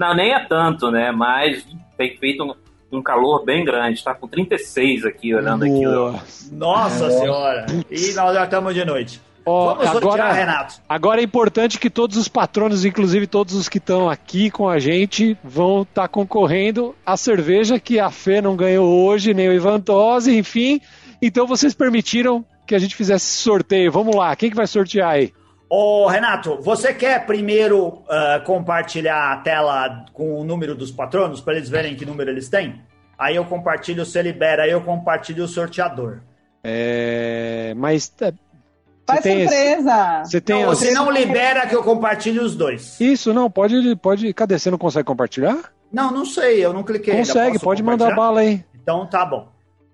[0.00, 1.12] Não, nem é tanto, né?
[1.12, 1.64] Mas
[1.96, 2.54] tem feito um,
[2.98, 4.02] um calor bem grande.
[4.02, 6.16] Tá com 36 aqui, olhando Boa.
[6.16, 6.54] aqui.
[6.54, 7.66] Nossa senhora!
[7.90, 9.20] E nós já estamos de noite.
[9.44, 10.80] Oh, Vamos agora, Renato.
[10.88, 14.78] Agora é importante que todos os patronos, inclusive todos os que estão aqui com a
[14.78, 19.52] gente, vão estar tá concorrendo à cerveja que a Fê não ganhou hoje, nem o
[19.52, 20.80] Ivan Tosi, enfim.
[21.20, 23.90] Então vocês permitiram que a gente fizesse esse sorteio.
[23.90, 25.32] Vamos lá, quem que vai sortear aí?
[25.68, 31.54] Ô, Renato, você quer primeiro uh, compartilhar a tela com o número dos patronos, para
[31.54, 32.82] eles verem que número eles têm?
[33.18, 36.20] Aí eu compartilho, você libera, aí eu compartilho o sorteador.
[36.62, 38.12] É, mas
[39.18, 40.22] é, Faz surpresa.
[40.24, 43.00] você tem não, você não libera que eu compartilhe os dois.
[43.00, 44.32] Isso, não, pode, pode.
[44.32, 44.58] Cadê?
[44.58, 45.72] Você não consegue compartilhar?
[45.92, 47.16] Não, não sei, eu não cliquei.
[47.16, 48.64] Consegue, pode mandar bala aí.
[48.74, 49.48] Então tá bom.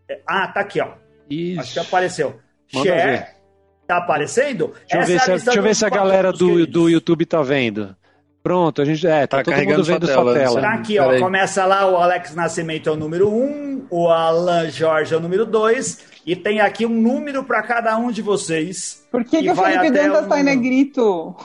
[0.08, 0.92] É, ah, tá aqui, ó.
[1.28, 1.60] Isso.
[1.60, 2.40] Acho que apareceu.
[2.72, 3.10] Manda Share.
[3.10, 3.38] Ver.
[3.86, 4.74] Tá aparecendo?
[4.90, 7.40] Deixa eu ver, é se, deixa eu ver se a galera do, do YouTube tá
[7.40, 7.96] vendo.
[8.42, 9.06] Pronto, a gente.
[9.06, 10.34] É, tá, tá todo mundo vendo sua tela.
[10.34, 10.60] tela.
[10.60, 11.18] Tá aqui, ó.
[11.18, 15.20] Começa lá, o Alex Nascimento é o número 1, um, o Alan Jorge é o
[15.20, 19.06] número 2, e tem aqui um número para cada um de vocês.
[19.10, 21.36] Por que, que o Felipe Dantas está em negrito?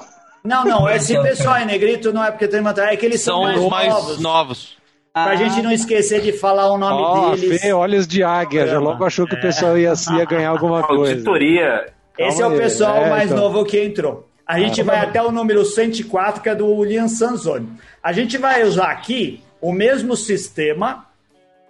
[0.43, 2.73] Não, não, esse pessoal em negrito não é porque tem uma.
[2.77, 4.19] É que eles são, são mais, mais novos.
[4.19, 4.83] novos.
[5.13, 7.61] Pra ah, gente não esquecer de falar o nome oh, deles.
[7.61, 11.11] Fê, olhos de águia, já logo achou que o pessoal ia, ia ganhar alguma coisa.
[11.13, 11.93] Auditoria.
[12.17, 13.43] Esse é o pessoal é, mais então.
[13.43, 14.27] novo que entrou.
[14.45, 17.69] A gente ah, vai até o número 104, que é do William Sanzoni.
[18.01, 21.05] A gente vai usar aqui o mesmo sistema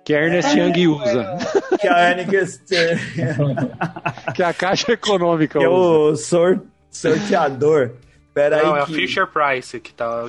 [0.04, 1.38] que a Ernest Young usa.
[1.80, 2.64] Que a Ernest...
[4.36, 5.70] que a Caixa Econômica que usa.
[5.70, 6.62] Que é o sor...
[6.90, 7.92] sorteador.
[8.34, 8.92] Pera Não, aí é que...
[8.92, 10.24] o Fisher Price que tá...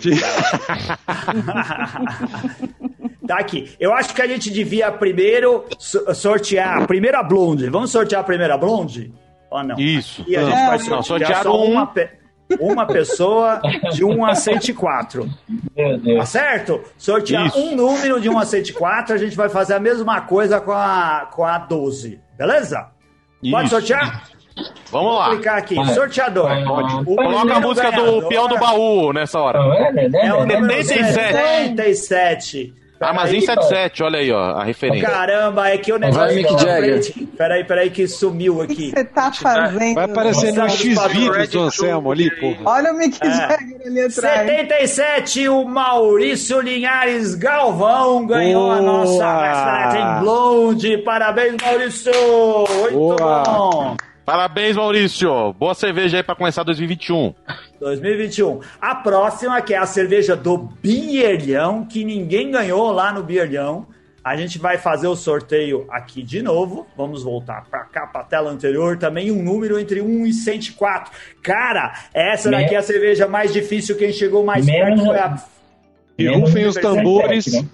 [3.27, 3.73] tá aqui.
[3.81, 7.71] Eu acho que a gente devia primeiro sortear a primeira blonde.
[7.71, 9.13] Vamos sortear a primeira blonde?
[9.51, 9.79] Ou não?
[9.79, 10.25] Isso.
[10.27, 11.87] E a gente vai sortear não, sortear só uma...
[11.87, 12.24] Pe
[12.61, 13.61] uma pessoa
[13.93, 15.29] de 1 a 104.
[15.77, 16.19] Meu Deus.
[16.19, 16.81] Tá certo?
[16.97, 17.59] Sortear Isso.
[17.59, 21.29] um número de 1 a 104, a gente vai fazer a mesma coisa com a,
[21.33, 22.21] com a 12.
[22.37, 22.89] Beleza?
[23.43, 23.53] Isso.
[23.53, 24.29] Pode sortear?
[24.91, 25.27] Vamos lá.
[25.27, 25.95] Vou clicar aqui.
[25.95, 26.49] Sorteador.
[26.65, 27.05] Pode.
[27.05, 29.59] Coloca a música do peão do baú nessa hora.
[30.15, 32.73] É o número 77.
[33.09, 35.09] Armazém 77, olha aí, ó, a referência.
[35.09, 36.21] Caramba, é que o negócio.
[36.21, 37.29] Vai, Mick Jagger.
[37.37, 38.73] Peraí, peraí, que sumiu aqui.
[38.73, 39.95] O que você tá fazendo?
[39.95, 42.59] Vai aparecer no X-Vídeos do Anselmo ali, porra.
[42.65, 43.31] Olha o Mick é.
[43.31, 44.15] Jagger ali atrás.
[44.15, 48.77] 77, o Maurício Linhares Galvão ganhou Boa.
[48.77, 50.99] a nossa Tem Blonde.
[50.99, 52.13] Parabéns, Maurício!
[52.83, 53.43] Muito Boa.
[53.43, 53.97] bom!
[54.25, 55.53] Parabéns, Maurício.
[55.53, 57.35] Boa cerveja aí para começar 2021.
[57.79, 58.61] 2021.
[58.81, 63.87] A próxima, que é a cerveja do Bierlhão, que ninguém ganhou lá no Bierlhão.
[64.25, 66.87] A gente vai fazer o sorteio aqui de novo.
[66.97, 68.97] Vamos voltar para cá, para a tela anterior.
[68.97, 71.13] Também um número entre 1 e 104.
[71.43, 73.95] Cara, essa daqui é a cerveja mais difícil.
[73.99, 75.03] Quem chegou mais Menos...
[75.03, 75.45] perto foi a.
[76.17, 77.53] E rufem os tambores.
[77.53, 77.69] Né?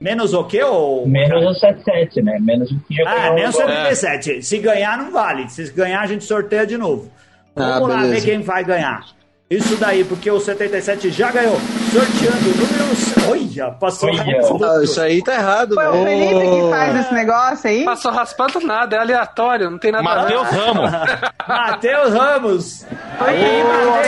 [0.00, 0.62] Menos o quê?
[0.62, 1.06] Ou...
[1.08, 2.38] Menos o 77, né?
[2.40, 4.38] Menos o que Ah, menos 77.
[4.38, 4.40] É.
[4.42, 5.48] Se ganhar, não vale.
[5.48, 7.10] Se ganhar, a gente sorteia de novo.
[7.56, 9.04] Ah, Vamos lá ver quem vai ganhar.
[9.48, 11.56] Isso daí, porque o 77 já ganhou.
[11.92, 13.14] Sorteando números.
[13.30, 14.64] Olha, passou raspando.
[14.64, 17.84] Ah, isso aí tá errado, Foi o Felipe que faz esse negócio aí?
[17.84, 20.90] Passou raspando nada, é aleatório, não tem nada Matheus Ramos.
[21.48, 22.84] Matheus Ramos.
[23.20, 24.06] Aí, Matheus!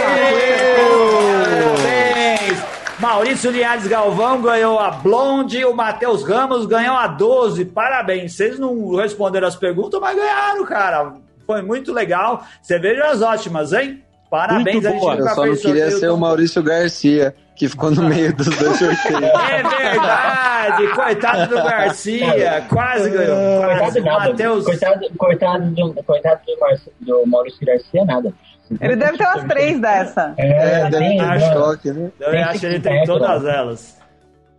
[3.01, 7.65] Maurício Linhares Galvão ganhou a Blonde, o Matheus Ramos ganhou a 12.
[7.67, 8.35] Parabéns.
[8.35, 11.15] Vocês não responderam as perguntas, mas ganharam, cara.
[11.47, 12.45] Foi muito legal.
[12.61, 14.03] Cervejas ótimas, hein?
[14.29, 15.15] Parabéns, muito boa.
[15.15, 19.23] Eu só não queria ser o Maurício Garcia, que ficou no meio dos dois sorteios.
[19.49, 20.89] É verdade!
[20.95, 23.63] Coitado do Garcia, quase ganhou.
[23.63, 24.31] Coitado nada.
[24.31, 24.65] Mateus...
[24.65, 28.35] Coitado, coitado, do, coitado do, Marcio, do Maurício Garcia, nada.
[28.81, 30.35] Ele deve ter umas três dessa.
[30.37, 32.11] É, é deve estar choque, né?
[32.21, 33.99] Eu acho que ele tem todas elas.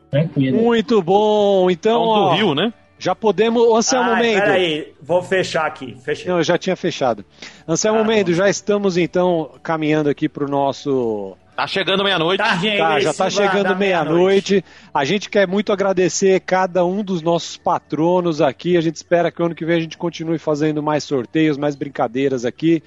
[0.10, 0.57] Tranquilo.
[0.57, 1.70] Muito bom.
[1.70, 2.74] Então, ó, do Rio, né?
[2.97, 3.64] Já podemos.
[3.76, 4.41] Anselmo ah, Mendo.
[4.41, 5.95] Peraí, vou fechar aqui.
[6.03, 6.28] Fechei.
[6.28, 7.24] Não, eu já tinha fechado.
[7.68, 11.38] Anselmo ah, Mendo, já estamos então caminhando aqui para o nosso.
[11.55, 12.38] Tá chegando meia-noite.
[12.38, 14.53] Tá, tá, já tá chegando meia-noite.
[14.53, 18.78] Meia a gente quer muito agradecer cada um dos nossos patronos aqui.
[18.78, 21.76] A gente espera que o ano que vem a gente continue fazendo mais sorteios, mais
[21.76, 22.82] brincadeiras aqui.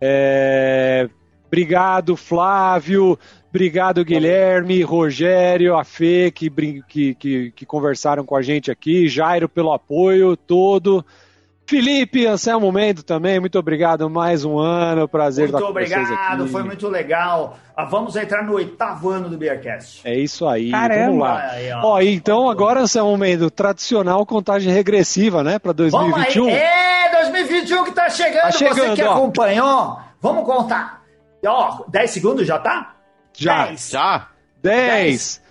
[0.00, 1.08] É...
[1.46, 3.18] Obrigado, Flávio.
[3.48, 6.50] Obrigado, Guilherme, Rogério, a Fê, que,
[6.88, 9.06] que, que, que, conversaram com a gente aqui.
[9.06, 11.04] Jairo, pelo apoio todo.
[11.66, 14.08] Felipe, Anselmo Mendo também, muito obrigado.
[14.10, 16.48] Mais um ano, prazer muito estar com obrigado, vocês aqui.
[16.48, 17.56] foi muito legal.
[17.74, 20.00] Ah, vamos entrar no oitavo ano do Beercast.
[20.04, 21.06] É isso aí, Caramba.
[21.06, 21.50] vamos lá.
[21.50, 21.80] Aí, ó.
[21.84, 22.00] ó.
[22.02, 26.48] então agora, Anselmo Mendo, tradicional contagem regressiva, né, para 2021.
[26.50, 27.03] É,
[27.54, 29.12] 2021 que tá chegando, tá chegando você que ó.
[29.12, 29.98] acompanhou.
[30.20, 31.02] Vamos contar.
[31.46, 32.94] Ó, 10 segundos já tá?
[33.34, 33.66] Já.
[33.66, 33.90] Dez.
[33.90, 34.28] Já.
[34.62, 35.42] Dez.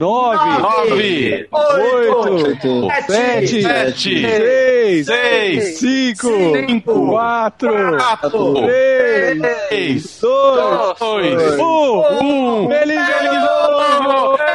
[0.00, 12.22] Nove, nove, oito, sete, sete, seis, seis, cinco, cinco quatro, quatro, três, dois, dois um,
[12.22, 12.68] um.
[12.68, 14.38] Feliz ano novo!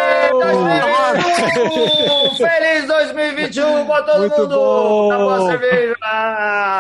[2.37, 4.55] Feliz 2021 pra todo Muito mundo!
[4.55, 5.09] Bom.
[5.09, 5.95] Boa cerveja!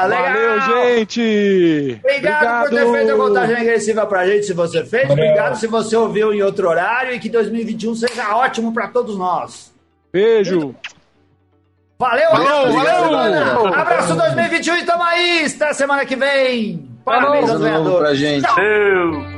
[0.07, 0.09] Legal!
[0.09, 1.99] Valeu, gente!
[1.99, 5.09] Obrigado, Obrigado, por ter feito a contagem regressiva pra gente, se você fez.
[5.09, 9.73] Obrigado se você ouviu em outro horário e que 2021 seja ótimo pra todos nós.
[10.11, 10.75] Beijo!
[11.97, 13.67] Valeu, valeu, valeu!
[13.73, 15.45] Abraço 2021 e tamo aí!
[15.45, 16.89] Até semana que vem!
[17.05, 17.99] Parabéns aos ganhadores!
[17.99, 18.43] Pra gente.
[18.43, 19.32] Tchau.